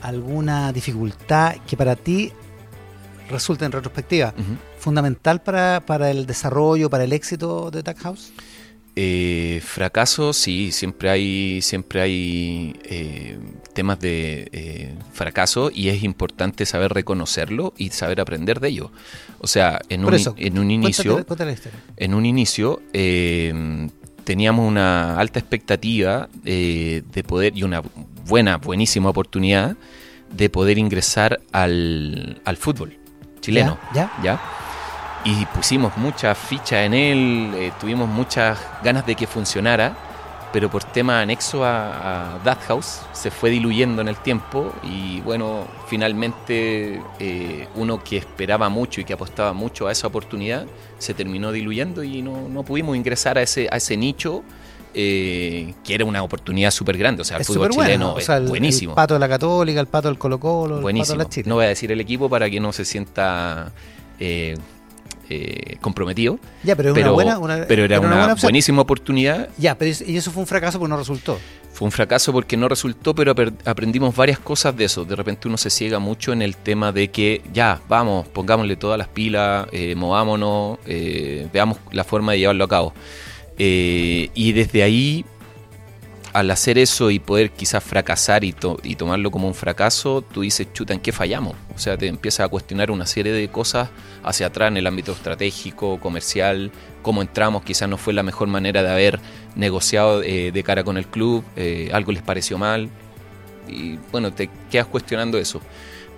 alguna 0.02 0.74
dificultad 0.74 1.56
que 1.68 1.78
para 1.78 1.96
ti 1.96 2.34
resulta 3.30 3.66
en 3.66 3.72
retrospectiva 3.72 4.34
fundamental 4.80 5.42
para, 5.42 5.82
para 5.86 6.12
el 6.12 6.26
desarrollo, 6.26 6.90
para 6.90 7.04
el 7.04 7.14
éxito 7.14 7.72
de 7.72 7.84
Tag 7.84 7.98
House? 8.00 8.34
Eh, 8.96 9.62
fracaso, 9.66 10.34
sí, 10.34 10.72
siempre 10.72 11.10
hay, 11.10 11.62
siempre 11.62 12.02
hay 12.02 12.80
eh, 12.84 13.40
temas 13.74 14.00
de 14.00 14.50
eh, 14.52 14.94
fracaso 15.14 15.72
y 15.74 15.90
es 15.90 16.04
importante 16.04 16.66
saber 16.66 16.94
reconocerlo 16.94 17.74
y 17.76 17.90
saber 17.90 18.22
aprender 18.22 18.60
de 18.60 18.70
ello. 18.70 18.92
O 19.40 19.48
sea, 19.48 19.82
en, 19.90 20.06
un, 20.06 20.14
eso, 20.14 20.36
en 20.38 20.60
un 20.60 20.70
inicio, 20.70 21.26
cuéntale 21.26 21.58
en 21.98 22.14
un 22.14 22.26
inicio 22.26 22.82
eh, 22.94 23.90
teníamos 24.24 24.68
una 24.68 25.20
alta 25.20 25.40
expectativa 25.40 26.30
eh, 26.46 27.04
de 27.12 27.24
poder 27.24 27.58
y 27.58 27.64
una 27.64 27.82
buena, 28.26 28.58
buenísima 28.58 29.10
oportunidad 29.10 29.76
de 30.32 30.50
poder 30.50 30.78
ingresar 30.78 31.42
al, 31.52 32.42
al 32.46 32.58
fútbol 32.58 32.98
chileno. 33.42 33.78
¿Ya? 33.94 34.12
¿ya? 34.24 34.42
Y 35.26 35.46
pusimos 35.48 35.96
muchas 35.98 36.38
fichas 36.38 36.86
en 36.86 36.94
él, 36.94 37.52
eh, 37.56 37.72
tuvimos 37.80 38.10
muchas 38.10 38.60
ganas 38.84 39.06
de 39.06 39.16
que 39.16 39.26
funcionara, 39.26 39.96
pero 40.52 40.70
por 40.70 40.84
tema 40.84 41.22
anexo 41.22 41.64
a, 41.64 42.36
a 42.36 42.44
That 42.44 42.58
House 42.68 43.00
se 43.14 43.32
fue 43.32 43.50
diluyendo 43.50 44.02
en 44.02 44.10
el 44.10 44.18
tiempo 44.18 44.74
y 44.84 45.22
bueno, 45.22 45.66
finalmente 45.88 47.02
eh, 47.20 47.68
uno 47.76 48.04
que 48.04 48.18
esperaba 48.18 48.68
mucho 48.70 49.00
y 49.00 49.06
que 49.06 49.14
apostaba 49.14 49.54
mucho 49.54 49.88
a 49.88 49.94
esa 49.94 50.08
oportunidad 50.08 50.66
se 51.00 51.14
terminó 51.14 51.52
diluyendo 51.54 52.04
y 52.04 52.22
no, 52.22 52.50
no 52.50 52.64
pudimos 52.64 52.96
ingresar 52.98 53.38
a 53.38 53.42
ese, 53.42 53.68
a 53.72 53.78
ese 53.78 53.96
nicho. 53.98 54.44
eh, 54.96 55.74
que 55.84 55.96
era 55.96 56.06
una 56.06 56.22
oportunidad 56.22 56.70
súper 56.70 56.98
grande, 57.00 57.22
o 57.24 57.26
sea, 57.26 57.38
el 57.38 57.42
Es 57.42 57.48
fútbol 57.48 57.70
bueno. 57.70 57.84
chileno 57.84 58.14
o 58.14 58.20
es 58.20 58.26
sea, 58.26 58.38
el, 58.38 58.48
buenísimo. 58.48 58.92
el 58.92 58.96
pato 58.96 59.16
de 59.16 59.20
la 59.22 59.28
Católica, 59.30 59.80
el 59.80 59.88
pato 59.88 60.08
del 60.10 60.20
Colo 60.20 60.40
Colo, 60.40 60.76
el 60.76 60.82
Buenísimo. 60.84 61.14
pato 61.16 61.18
de 61.18 61.24
la 61.24 61.30
Chile. 61.30 61.50
No 61.50 61.56
voy 61.56 61.66
a 61.66 61.70
decir 61.70 61.92
el 61.92 62.00
equipo 62.00 62.30
para 62.30 62.48
que 62.48 62.60
no 62.60 62.72
se 62.72 62.86
sienta 62.86 63.72
eh, 64.20 64.56
eh, 65.30 65.78
comprometido. 65.82 66.40
ya, 66.64 66.76
pero 66.76 66.90
es 66.90 66.96
Pero, 66.96 67.08
una 67.08 67.14
buena, 67.14 67.40
una- 67.40 67.66
pero 67.68 67.84
era 67.86 68.00
una, 68.00 68.10
buena 68.10 68.36
buenísima 68.36 68.82
oportunidad. 68.82 69.50
Ya, 69.58 69.78
pero 69.78 69.92
es- 69.92 70.02
y 70.08 70.18
eso 70.18 70.32
fue 70.32 70.42
un 70.42 70.48
fracaso 70.48 70.80
porque 70.80 70.90
no 70.90 70.98
resultó. 70.98 71.40
Fue 71.72 71.86
un 71.88 71.92
fracaso 71.92 72.32
porque 72.32 72.56
no 72.56 72.70
resultó, 72.70 73.16
pero 73.16 73.34
aprendimos 73.66 74.16
varias 74.16 74.38
cosas 74.38 74.76
de 74.78 74.86
eso. 74.86 75.06
De 75.06 75.16
repente 75.16 75.48
uno 75.48 75.58
se 75.58 75.70
ciega 75.72 75.98
mucho 75.98 76.32
en 76.32 76.42
el 76.44 76.56
tema 76.56 76.92
de 76.92 77.10
que 77.10 77.42
ya, 77.52 77.82
vamos, 77.90 78.28
pongámosle 78.28 78.76
todas 78.76 78.98
las 78.98 79.08
pilas, 79.08 79.68
eh, 79.72 79.96
movámonos, 79.96 80.78
eh, 80.86 81.48
veamos 81.52 81.78
la 81.92 82.04
forma 82.04 82.34
de 82.34 82.40
llevarlo 82.40 82.64
a 82.66 82.68
cabo. 82.70 82.94
Eh, 83.58 84.30
y 84.34 84.52
desde 84.54 84.84
ahí, 84.84 85.26
al 86.34 86.50
hacer 86.50 86.78
eso 86.80 87.12
y 87.12 87.20
poder 87.20 87.52
quizás 87.52 87.84
fracasar 87.84 88.44
y, 88.44 88.54
to- 88.54 88.80
y 88.84 88.96
tomarlo 88.96 89.30
como 89.30 89.48
un 89.48 89.54
fracaso, 89.54 90.22
tú 90.24 90.42
dices, 90.42 90.68
chuta, 90.74 90.94
¿en 90.94 91.00
qué 91.00 91.12
fallamos? 91.12 91.56
O 91.76 91.80
sea, 91.80 91.96
te 91.96 92.08
empiezas 92.08 92.46
a 92.46 92.50
cuestionar 92.50 92.90
una 92.90 93.06
serie 93.06 93.32
de 93.32 93.48
cosas 93.50 93.90
hacia 94.24 94.48
atrás 94.48 94.70
en 94.70 94.78
el 94.78 94.88
ámbito 94.88 95.12
estratégico, 95.12 96.00
comercial, 96.00 96.72
cómo 97.04 97.22
entramos, 97.22 97.64
quizás 97.64 97.88
no 97.88 97.98
fue 97.98 98.14
la 98.14 98.24
mejor 98.24 98.48
manera 98.48 98.82
de 98.82 98.90
haber 98.92 99.20
negociado 99.56 100.24
eh, 100.24 100.52
de 100.52 100.64
cara 100.64 100.84
con 100.84 100.98
el 100.98 101.06
club, 101.06 101.44
eh, 101.56 101.92
algo 101.94 102.12
les 102.12 102.24
pareció 102.24 102.58
mal, 102.58 102.90
y 103.68 103.98
bueno, 104.12 104.34
te 104.34 104.50
quedas 104.72 104.88
cuestionando 104.88 105.38
eso. 105.38 105.62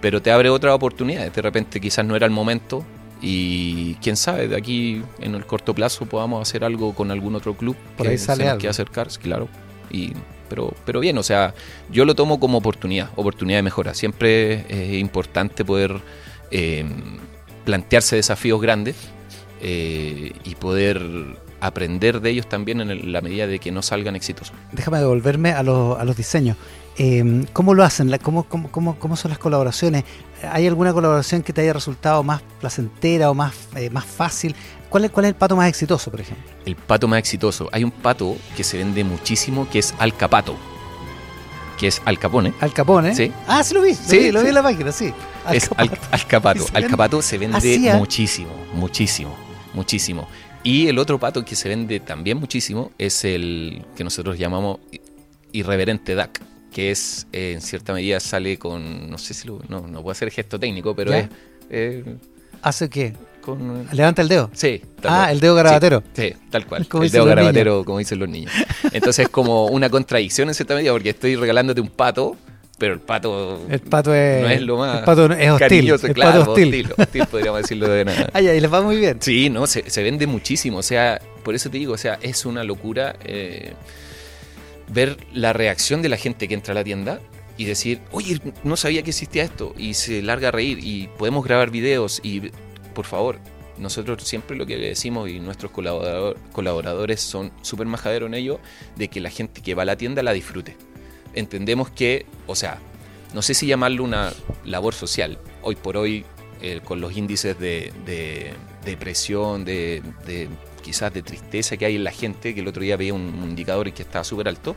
Pero 0.02 0.22
te 0.22 0.32
abre 0.32 0.50
otras 0.50 0.74
oportunidades, 0.74 1.34
de 1.34 1.42
repente 1.42 1.82
quizás 1.82 2.06
no 2.06 2.16
era 2.16 2.26
el 2.26 2.32
momento, 2.32 2.86
y 3.22 3.96
quién 3.96 4.16
sabe, 4.16 4.48
de 4.48 4.56
aquí 4.56 5.02
en 5.20 5.36
el 5.36 5.46
corto 5.46 5.74
plazo 5.74 6.06
podamos 6.06 6.42
hacer 6.48 6.64
algo 6.64 6.94
con 6.94 7.12
algún 7.12 7.36
otro 7.36 7.56
club 7.56 7.76
Por 7.98 8.06
que 8.06 8.12
ahí 8.14 8.18
se 8.18 8.26
sale 8.26 8.44
nos 8.44 8.52
algo. 8.52 8.60
quiera 8.62 8.72
acercar, 8.72 9.08
claro. 9.22 9.48
Y, 9.96 10.14
pero, 10.50 10.74
pero 10.86 11.00
bien, 11.00 11.18
o 11.18 11.24
sea, 11.24 11.54
yo 11.90 12.04
lo 12.06 12.16
tomo 12.16 12.40
como 12.40 12.58
oportunidad, 12.58 13.10
oportunidad 13.16 13.60
de 13.60 13.64
mejora. 13.64 13.94
Siempre 13.94 14.66
es 14.68 15.00
importante 15.00 15.64
poder 15.64 16.02
eh, 16.52 16.86
plantearse 17.64 18.18
desafíos 18.18 18.62
grandes 18.62 18.96
eh, 19.62 20.34
y 20.44 20.56
poder 20.56 21.02
aprender 21.62 22.20
de 22.20 22.30
ellos 22.30 22.48
también 22.48 22.82
en 22.82 23.12
la 23.12 23.22
medida 23.22 23.48
de 23.48 23.60
que 23.60 23.72
no 23.72 23.82
salgan 23.82 24.16
exitosos. 24.16 24.56
Déjame 24.74 25.00
devolverme 25.00 25.52
a 25.52 25.64
los, 25.64 25.98
a 25.98 26.04
los 26.04 26.18
diseños. 26.18 26.58
Eh, 26.98 27.46
¿Cómo 27.52 27.74
lo 27.74 27.84
hacen? 27.84 28.10
¿Cómo, 28.24 28.44
cómo, 28.44 28.72
cómo, 28.72 28.98
cómo 28.98 29.16
son 29.16 29.30
las 29.30 29.38
colaboraciones? 29.38 30.04
¿Hay 30.50 30.66
alguna 30.68 30.94
colaboración 30.94 31.42
que 31.44 31.52
te 31.54 31.62
haya 31.62 31.74
resultado 31.74 32.24
más 32.24 32.42
placentera 32.60 33.30
o 33.30 33.34
más, 33.34 33.54
eh, 33.76 33.90
más 33.90 34.06
fácil? 34.06 34.56
¿Cuál 34.90 35.06
es, 35.06 35.12
¿Cuál 35.12 35.26
es 35.26 35.30
el 35.30 35.36
pato 35.36 35.56
más 35.56 35.68
exitoso, 35.68 36.10
por 36.12 36.22
ejemplo? 36.22 36.44
El 36.66 36.76
pato 36.76 37.08
más 37.08 37.20
exitoso. 37.20 37.68
Hay 37.72 37.84
un 37.84 37.92
pato 37.92 38.38
que 38.56 38.64
se 38.64 38.78
vende 38.78 39.04
muchísimo 39.04 39.68
que 39.70 39.80
es 39.80 39.94
Alcapato, 40.00 40.56
que 41.78 41.88
es 41.88 42.02
Al 42.06 42.18
Capone. 42.18 42.54
Al 42.62 42.72
Capone. 42.72 43.14
Sí. 43.14 43.32
Ah, 43.48 43.62
sí 43.64 43.74
lo 43.74 43.82
vi. 43.82 43.90
Lo 43.92 43.96
Sí, 43.96 44.18
vi, 44.20 44.32
lo 44.32 44.42
vi 44.42 44.48
en 44.50 44.56
la 44.56 44.64
página, 44.64 44.92
sí. 44.94 45.14
Al 45.46 45.56
es 45.56 45.70
Al, 45.76 45.90
Capato. 45.90 46.08
Alcapato. 46.12 46.60
Y 46.60 46.64
se 46.68 46.72
vende- 46.74 46.86
Alcapato 46.86 47.22
se 47.22 47.38
vende 47.38 47.94
muchísimo, 47.98 48.50
muchísimo, 48.74 49.36
muchísimo. 49.74 50.28
Y 50.64 50.88
el 50.88 50.98
otro 50.98 51.20
pato 51.20 51.44
que 51.44 51.56
se 51.58 51.68
vende 51.68 52.00
también 52.00 52.38
muchísimo 52.40 52.92
es 52.98 53.26
el 53.26 53.86
que 53.98 54.04
nosotros 54.06 54.38
llamamos 54.40 54.80
irreverente 55.52 56.16
DAC, 56.16 56.42
que 56.76 56.92
es, 56.92 57.26
eh, 57.32 57.54
en 57.54 57.62
cierta 57.62 57.94
medida, 57.94 58.20
sale 58.20 58.60
con, 58.60 59.10
no 59.10 59.18
sé 59.18 59.34
si 59.34 59.48
lo, 59.48 59.62
no, 59.70 59.88
no 59.88 60.02
puedo 60.02 60.12
hacer 60.12 60.30
gesto 60.30 60.60
técnico, 60.60 60.94
pero 60.94 61.12
¿Ya? 61.12 61.20
es 61.20 61.30
eh, 61.70 62.04
¿Hace 62.62 62.90
qué? 62.90 63.14
con... 63.40 63.88
Levanta 63.94 64.22
el 64.22 64.28
dedo. 64.28 64.50
Sí, 64.54 64.82
tal 65.02 65.12
Ah, 65.14 65.18
cual. 65.20 65.32
el 65.32 65.40
dedo 65.40 65.56
garabatero. 65.56 66.04
Sí, 66.14 66.22
sí, 66.30 66.34
tal 66.52 66.66
cual. 66.66 66.86
El 67.02 67.10
dedo 67.12 67.24
garabatero, 67.26 67.86
como 67.86 68.00
dicen 68.00 68.20
los 68.20 68.28
niños. 68.28 68.52
Entonces 68.92 69.20
es 69.28 69.30
como 69.30 69.68
una 69.68 69.90
contradicción 69.90 70.50
en 70.50 70.54
cierta 70.54 70.76
medida, 70.76 70.92
porque 70.92 71.12
estoy 71.12 71.38
regalándote 71.38 71.80
un 71.80 71.88
pato, 71.88 72.36
pero 72.78 72.94
el 72.96 73.00
pato 73.00 73.62
El 73.70 73.80
pato 73.80 74.14
es. 74.14 74.42
no 74.42 74.50
es 74.50 74.62
lo 74.62 74.78
más 74.78 75.00
El 75.00 75.06
pato 75.06 75.26
es 75.32 75.50
hostil. 75.52 75.60
cariñoso, 75.60 76.08
el 76.08 76.14
claro, 76.14 76.40
pato 76.40 76.52
hostil. 76.52 76.68
hostil, 76.88 76.94
hostil, 76.98 77.26
podríamos 77.28 77.62
decirlo 77.62 77.88
de 77.88 78.04
nada. 78.04 78.30
Ah, 78.34 78.42
ya, 78.42 78.54
y 78.54 78.60
les 78.60 78.74
va 78.74 78.82
muy 78.82 78.98
bien. 78.98 79.18
Sí, 79.22 79.50
no, 79.50 79.66
se, 79.66 79.90
se 79.90 80.04
vende 80.04 80.28
muchísimo. 80.28 80.80
O 80.80 80.84
sea, 80.84 81.22
por 81.44 81.56
eso 81.56 81.70
te 81.70 81.78
digo, 81.78 81.94
o 81.94 81.98
sea, 81.98 82.20
es 82.22 82.46
una 82.46 82.66
locura 82.66 83.16
eh, 83.24 83.72
ver 84.88 85.18
la 85.34 85.54
reacción 85.54 86.02
de 86.02 86.10
la 86.10 86.18
gente 86.18 86.48
que 86.48 86.54
entra 86.54 86.72
a 86.74 86.76
la 86.76 86.84
tienda 86.84 87.20
y 87.58 87.66
decir, 87.66 88.02
oye, 88.12 88.40
no 88.64 88.76
sabía 88.76 89.04
que 89.04 89.12
existía 89.12 89.44
esto. 89.44 89.74
Y 89.78 89.94
se 89.94 90.22
larga 90.22 90.50
a 90.50 90.52
reír 90.52 90.80
y 90.82 91.08
podemos 91.18 91.46
grabar 91.46 91.72
videos 91.72 92.20
y, 92.24 92.52
por 92.94 93.06
favor, 93.06 93.40
nosotros 93.78 94.24
siempre 94.24 94.56
lo 94.56 94.66
que 94.66 94.78
le 94.78 94.88
decimos 94.88 95.30
y 95.30 95.40
nuestros 95.40 95.72
colaborador- 95.72 96.38
colaboradores 96.52 97.22
son 97.22 97.52
súper 97.62 97.88
majaderos 97.88 98.28
en 98.28 98.36
ello, 98.36 98.60
de 98.96 99.10
que 99.10 99.20
la 99.20 99.30
gente 99.30 99.62
que 99.62 99.74
va 99.76 99.84
a 99.84 99.86
la 99.86 99.98
tienda 99.98 100.24
la 100.24 100.34
disfrute. 100.34 100.78
Entendemos 101.34 101.90
que, 101.90 102.26
o 102.48 102.56
sea, 102.56 102.80
no 103.34 103.42
sé 103.42 103.54
si 103.54 103.68
llamarlo 103.68 104.04
una 104.04 104.32
labor 104.64 104.94
social. 104.94 105.38
Hoy 105.62 105.76
por 105.76 105.98
hoy, 105.98 106.24
eh, 106.62 106.80
con 106.84 107.02
los 107.02 107.18
índices 107.18 107.60
de, 107.60 107.92
de 108.06 108.54
depresión, 108.86 109.66
de, 109.66 110.02
de 110.26 110.48
quizás 110.82 111.14
de 111.14 111.22
tristeza 111.24 111.76
que 111.78 111.86
hay 111.86 111.96
en 111.96 112.04
la 112.04 112.12
gente, 112.12 112.54
que 112.54 112.62
el 112.62 112.68
otro 112.68 112.84
día 112.84 112.96
veía 112.96 113.14
un, 113.14 113.22
un 113.22 113.50
indicador 113.50 113.92
que 113.92 114.04
estaba 114.04 114.24
súper 114.24 114.48
alto. 114.48 114.76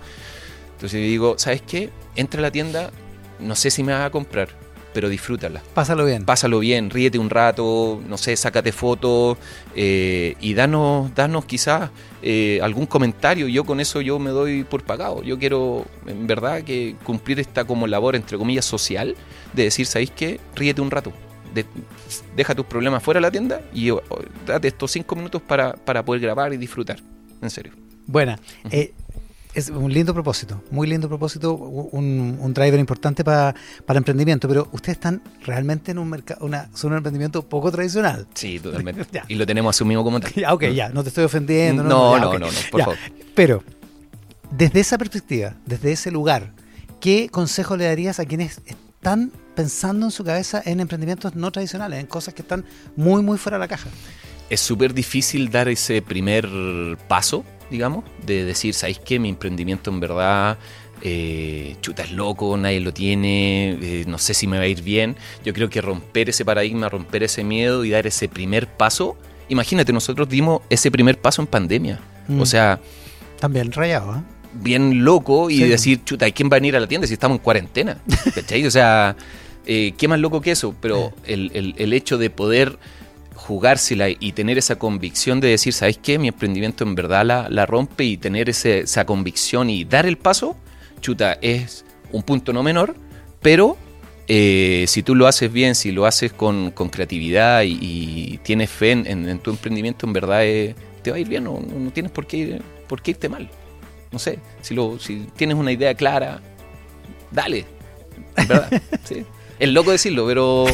Entonces 0.73 1.01
digo, 1.01 1.35
¿sabes 1.39 1.63
qué? 1.63 1.91
Entra 2.17 2.41
a 2.41 2.43
la 2.43 2.51
tienda, 2.51 2.91
no 3.41 3.55
sé 3.55 3.71
si 3.71 3.83
me 3.83 3.93
vas 3.93 4.07
a 4.07 4.11
comprar, 4.11 4.49
pero 4.95 5.09
disfrútala. 5.09 5.63
Pásalo 5.75 6.05
bien. 6.05 6.25
Pásalo 6.25 6.61
bien, 6.61 6.91
ríete 6.91 7.19
un 7.19 7.31
rato, 7.31 8.01
no 8.09 8.17
sé, 8.17 8.37
sácate 8.37 8.73
fotos 8.73 9.37
eh, 9.77 10.35
y 10.41 10.55
danos, 10.55 11.15
danos 11.15 11.45
quizás 11.45 11.91
eh, 12.23 12.61
algún 12.63 12.87
comentario. 12.87 13.49
Yo 13.49 13.65
con 13.65 13.81
eso 13.81 14.01
yo 14.01 14.19
me 14.19 14.31
doy 14.31 14.65
por 14.65 14.83
pagado. 14.83 15.23
Yo 15.23 15.39
quiero, 15.39 15.85
en 16.07 16.27
verdad, 16.27 16.63
que 16.63 16.97
cumplir 17.05 17.39
esta 17.41 17.65
como 17.65 17.87
labor, 17.87 18.17
entre 18.17 18.39
comillas, 18.39 18.65
social, 18.65 19.15
de 19.53 19.65
decir, 19.65 19.87
¿sabéis 19.87 20.13
qué? 20.13 20.41
Ríete 20.55 20.81
un 20.81 20.91
rato. 20.91 21.13
De- 21.55 21.67
deja 22.37 22.55
tus 22.55 22.67
problemas 22.67 23.03
fuera 23.03 23.19
de 23.19 23.23
la 23.23 23.31
tienda 23.31 23.61
y 23.73 23.91
date 24.47 24.69
estos 24.69 24.91
cinco 24.93 25.17
minutos 25.17 25.43
para, 25.43 25.73
para 25.75 26.05
poder 26.05 26.21
grabar 26.23 26.53
y 26.53 26.57
disfrutar. 26.57 26.99
En 27.41 27.51
serio. 27.51 27.73
Buena. 28.07 28.39
Eh, 28.71 28.93
es 29.55 29.71
un 29.71 29.93
lindo 29.93 30.13
propósito, 30.15 30.63
muy 30.71 30.87
lindo 30.87 31.09
propósito, 31.09 31.55
un, 31.55 32.39
un 32.41 32.55
driver 32.55 32.79
importante 32.79 33.25
para 33.25 33.55
el 33.89 33.97
emprendimiento, 33.97 34.47
pero 34.47 34.69
ustedes 34.73 34.99
están 34.99 35.23
realmente 35.45 35.91
en 35.91 35.99
un 35.99 36.09
mercado, 36.09 36.45
una, 36.45 36.69
son 36.75 36.93
un 36.93 36.99
emprendimiento 36.99 37.43
poco 37.49 37.73
tradicional. 37.73 38.27
Sí, 38.35 38.61
totalmente. 38.61 39.05
Y 39.29 39.35
lo 39.35 39.47
tenemos 39.47 39.75
asumido 39.75 40.05
como 40.05 40.21
tal. 40.21 40.33
Ya, 40.37 40.53
ok, 40.55 40.65
ya, 40.67 40.91
no 40.91 41.03
te 41.03 41.09
estoy 41.09 41.25
ofendiendo. 41.25 41.83
No, 41.83 42.19
no, 42.19 42.33
no, 42.35 42.39
no, 42.39 42.47
por 42.71 42.79
Ya, 42.79 42.85
favor. 42.85 42.99
Pero, 43.35 43.65
desde 44.51 44.81
esa 44.81 44.97
perspectiva, 44.99 45.55
desde 45.67 45.93
ese 45.93 46.11
lugar, 46.11 46.53
¿qué 47.01 47.29
consejo 47.31 47.77
le 47.77 47.85
darías 47.87 48.21
a 48.21 48.27
quienes 48.27 48.61
están 48.67 49.33
pensando 49.59 50.07
en 50.07 50.13
su 50.13 50.23
cabeza 50.23 50.63
en 50.65 50.79
emprendimientos 50.79 51.35
no 51.35 51.51
tradicionales, 51.51 51.99
en 51.99 52.07
cosas 52.07 52.33
que 52.33 52.43
están 52.43 52.65
muy, 52.95 53.23
muy 53.23 53.39
fuera 53.39 53.59
de 53.59 53.65
la 53.65 53.69
caja? 53.69 53.89
es 54.51 54.61
súper 54.61 54.95
difícil 54.95 55.51
dar 55.51 55.69
ese 55.69 56.01
primer 56.01 56.49
paso, 57.09 57.45
digamos, 57.71 58.05
de 58.25 58.45
decir, 58.45 58.73
¿sabéis 58.73 58.99
qué? 59.01 59.19
Mi 59.19 59.29
emprendimiento 59.29 59.91
en 59.91 59.99
verdad, 60.01 60.57
eh, 61.03 61.77
chuta, 61.83 62.05
es 62.05 62.13
loco, 62.13 62.57
nadie 62.57 62.81
lo 62.81 62.95
tiene, 62.95 63.71
eh, 63.83 64.05
no 64.07 64.17
sé 64.17 64.33
si 64.35 64.47
me 64.47 64.57
va 64.57 64.63
a 64.63 64.69
ir 64.69 64.83
bien. 64.83 65.17
Yo 65.45 65.53
creo 65.53 65.69
que 65.69 65.81
romper 65.83 66.29
ese 66.31 66.45
paradigma, 66.45 66.89
romper 66.89 67.25
ese 67.25 67.43
miedo 67.45 67.85
y 67.85 67.91
dar 67.91 68.07
ese 68.07 68.29
primer 68.29 68.69
paso. 68.69 69.17
Imagínate, 69.51 69.93
nosotros 69.93 70.29
dimos 70.29 70.63
ese 70.71 70.91
primer 70.91 71.19
paso 71.21 71.43
en 71.43 71.47
pandemia. 71.49 72.01
Mm. 72.29 72.41
O 72.41 72.47
sea, 72.47 72.79
También 73.41 73.71
rayado, 73.73 74.17
¿eh? 74.17 74.21
bien 74.55 75.05
loco 75.05 75.51
y 75.51 75.59
Sí. 75.59 75.65
decir, 75.65 76.05
chuta, 76.05 76.27
¿y 76.27 76.33
quién 76.33 76.49
va 76.49 76.57
a 76.57 76.61
venir 76.61 76.75
a 76.75 76.81
la 76.81 76.87
tienda 76.87 77.07
si 77.07 77.13
estamos 77.13 77.37
en 77.37 77.43
cuarentena? 77.45 77.99
¿Cachai? 78.35 78.67
O 78.67 78.71
sea, 78.71 79.15
eh, 79.69 79.95
¿qué 79.97 80.09
más 80.09 80.19
loco 80.19 80.41
que 80.41 80.51
eso? 80.51 80.75
Pero 80.81 81.13
el, 81.25 81.53
el- 81.55 81.75
el 81.79 81.93
hecho 81.93 82.19
de 82.19 82.31
poder 82.31 82.79
jugársela 83.35 84.09
y 84.11 84.33
tener 84.33 84.59
esa 84.59 84.79
convicción 84.79 85.39
de 85.41 85.49
decir, 85.49 85.73
¿sabes 85.73 85.99
qué? 85.99 86.19
Mi 86.19 86.29
emprendimiento 86.29 86.83
en 86.85 86.95
verdad 86.97 87.25
la, 87.25 87.49
la 87.49 87.67
rompe 87.67 88.05
y 88.05 88.17
tener 88.17 88.49
ese- 88.49 88.81
esa 88.81 89.07
convicción 89.07 89.71
y 89.71 89.85
dar 89.85 90.07
el 90.07 90.19
paso, 90.19 90.57
chuta, 91.01 91.39
es 91.41 91.85
un 92.11 92.23
punto 92.25 92.53
no 92.53 92.63
menor, 92.65 92.97
pero 93.41 93.77
eh, 94.27 94.85
si 94.89 95.03
tú 95.03 95.15
lo 95.15 95.27
haces 95.29 95.53
bien, 95.53 95.75
si 95.77 95.93
lo 95.93 96.05
haces 96.05 96.33
con, 96.33 96.73
con 96.73 96.89
creatividad 96.89 97.63
y, 97.63 97.79
y 97.81 98.39
tienes 98.39 98.71
fe 98.71 98.91
en, 98.91 99.07
en- 99.07 99.29
en 99.29 99.39
tu 99.39 99.51
emprendimiento, 99.51 100.07
en 100.07 100.13
verdad 100.13 100.45
eh, 100.45 100.75
te 101.03 101.11
va 101.13 101.17
a 101.17 101.21
ir 101.21 101.29
bien, 101.29 101.45
no, 101.45 101.61
no 101.61 101.91
tienes 101.93 102.11
por 102.13 102.27
qué, 102.27 102.61
por 102.89 103.01
qué 103.03 103.13
irte 103.13 103.29
mal. 103.29 103.49
No 104.11 104.19
sé, 104.19 104.39
si, 104.63 104.75
lo, 104.75 104.99
si 104.99 105.27
tienes 105.37 105.57
una 105.57 105.71
idea 105.71 105.95
clara, 105.95 106.41
dale. 107.31 107.65
Verdad, 108.37 108.71
sí. 109.05 109.25
Es 109.59 109.69
loco 109.71 109.91
decirlo, 109.91 110.27
pero. 110.27 110.67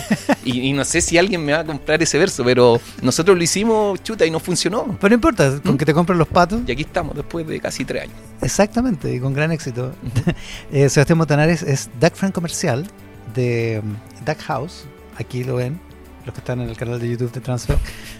Y, 0.45 0.61
y 0.69 0.73
no 0.75 0.85
sé 0.85 1.01
si 1.01 1.17
alguien 1.17 1.43
me 1.43 1.53
va 1.53 1.61
a 1.61 1.65
comprar 1.65 2.03
ese 2.03 2.19
verso, 2.19 2.45
pero 2.45 2.79
nosotros 3.01 3.37
lo 3.37 3.43
hicimos, 3.43 4.03
chuta, 4.03 4.27
y 4.27 4.31
no 4.31 4.41
funcionó. 4.41 4.97
Pero 5.01 5.09
no 5.09 5.15
importa, 5.15 5.59
con 5.63 5.75
¿Mm? 5.75 5.79
que 5.79 5.87
te 5.87 5.95
compren 5.95 6.19
los 6.19 6.29
patos. 6.29 6.61
Y 6.67 6.73
aquí 6.73 6.83
estamos, 6.83 7.17
después 7.17 7.47
de 7.47 7.61
casi 7.61 7.85
tres 7.85 8.03
años. 8.03 8.17
Exactamente, 8.43 9.15
y 9.15 9.21
con 9.21 9.33
gran 9.33 9.53
éxito. 9.53 9.93
Eh, 10.73 10.89
Sebastián 10.89 11.19
Montanares 11.19 11.63
es 11.63 11.89
Duck 12.01 12.15
Friend 12.15 12.35
Comercial 12.35 12.87
de 13.35 13.81
um, 13.83 13.95
Duck 14.25 14.39
House. 14.41 14.85
Aquí 15.17 15.45
lo 15.45 15.57
ven, 15.57 15.79
los 16.25 16.35
que 16.35 16.41
están 16.41 16.61
en 16.61 16.69
el 16.69 16.77
canal 16.77 16.99
de 16.99 17.09
YouTube 17.09 17.33
de 17.33 17.41
Transfer. 17.41 17.77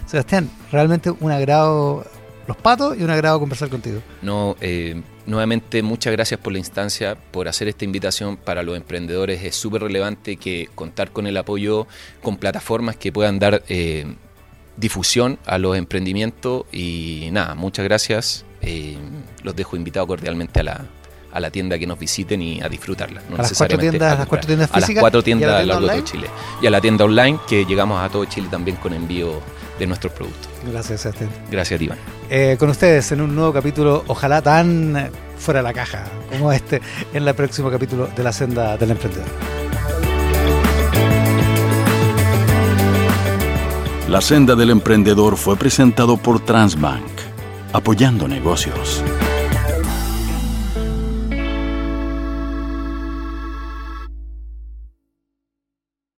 Sebastián, 0.07 0.49
realmente 0.71 1.11
un 1.11 1.31
agrado 1.33 2.07
los 2.47 2.57
patos 2.57 2.97
y 2.99 3.03
un 3.03 3.11
agrado 3.11 3.39
conversar 3.41 3.69
contigo. 3.69 4.01
No, 4.23 4.57
eh, 4.61 5.01
nuevamente 5.27 5.83
muchas 5.83 6.13
gracias 6.13 6.39
por 6.41 6.53
la 6.53 6.59
instancia, 6.59 7.17
por 7.31 7.49
hacer 7.49 7.69
esta 7.69 7.85
invitación 7.85 8.37
para 8.37 8.63
los 8.63 8.77
emprendedores. 8.77 9.43
Es 9.45 9.57
súper 9.57 9.83
relevante 9.83 10.37
que 10.37 10.69
contar 10.75 11.11
con 11.11 11.27
el 11.27 11.37
apoyo, 11.37 11.87
con 12.23 12.37
plataformas 12.37 12.97
que 12.97 13.13
puedan 13.13 13.39
dar 13.39 13.63
eh, 13.69 14.07
difusión 14.77 15.39
a 15.47 15.59
los 15.59 15.77
emprendimientos. 15.77 16.65
Y 16.73 17.29
nada, 17.33 17.55
muchas 17.55 17.85
gracias. 17.85 18.45
Eh, 18.63 18.97
los 19.43 19.55
dejo 19.55 19.77
invitados 19.77 20.07
cordialmente 20.09 20.61
a 20.61 20.63
la, 20.63 20.85
a 21.33 21.41
la 21.41 21.51
tienda 21.51 21.79
que 21.79 21.87
nos 21.87 21.99
visiten 21.99 22.41
y 22.41 22.61
a 22.63 22.69
disfrutarla. 22.69 23.23
No 23.29 23.37
A 23.37 23.39
las 23.43 23.53
cuatro 23.57 23.79
tiendas- 23.79 24.11
a 24.11 24.15
a 24.15 24.19
las 24.19 24.27
cuatro 24.27 24.47
tiendas 24.47 24.71
físicas 24.71 24.89
A 24.89 24.93
las 24.95 25.01
cuatro 25.01 25.19
a 25.19 25.21
la 25.21 25.25
tiendas 25.25 25.49
tienda 25.49 25.59
a 25.59 25.63
lo 25.81 25.87
largo 25.87 26.03
de 26.03 26.05
Chile. 26.05 26.27
Y 26.63 26.67
a 26.67 26.71
la 26.71 26.81
tienda 26.81 27.05
online 27.05 27.39
que 27.47 27.65
llegamos 27.67 28.03
a 28.03 28.09
todo 28.09 28.25
Chile 28.25 28.49
también 28.51 28.77
con 28.79 28.95
envío 28.95 29.41
de 29.79 29.87
nuestros 29.87 30.13
productos. 30.13 30.49
Gracias, 30.71 31.03
Sebastián. 31.03 31.31
Gracias, 31.51 31.81
Iván. 31.81 31.99
Eh, 32.31 32.57
con 32.59 32.71
ustedes 32.71 33.11
en 33.13 33.21
un 33.21 33.35
nuevo 33.35 33.53
capítulo, 33.53 34.05
ojalá 34.07 34.43
tan 34.43 34.97
eh, 34.97 35.11
fuera 35.39 35.61
de 35.61 35.65
la 35.65 35.73
caja 35.73 36.05
como 36.31 36.53
este, 36.53 36.81
en 37.13 37.27
el 37.27 37.35
próximo 37.35 37.71
capítulo 37.71 38.09
de 38.15 38.23
La 38.23 38.33
Senda 38.33 38.77
del 38.77 38.93
Emprendedor. 38.93 39.27
La 44.09 44.21
senda 44.21 44.55
del 44.55 44.71
emprendedor 44.71 45.37
fue 45.37 45.57
presentado 45.57 46.19
por 46.19 46.39
Transbank, 46.39 47.03
apoyando 47.73 48.29
negocios. 48.29 49.03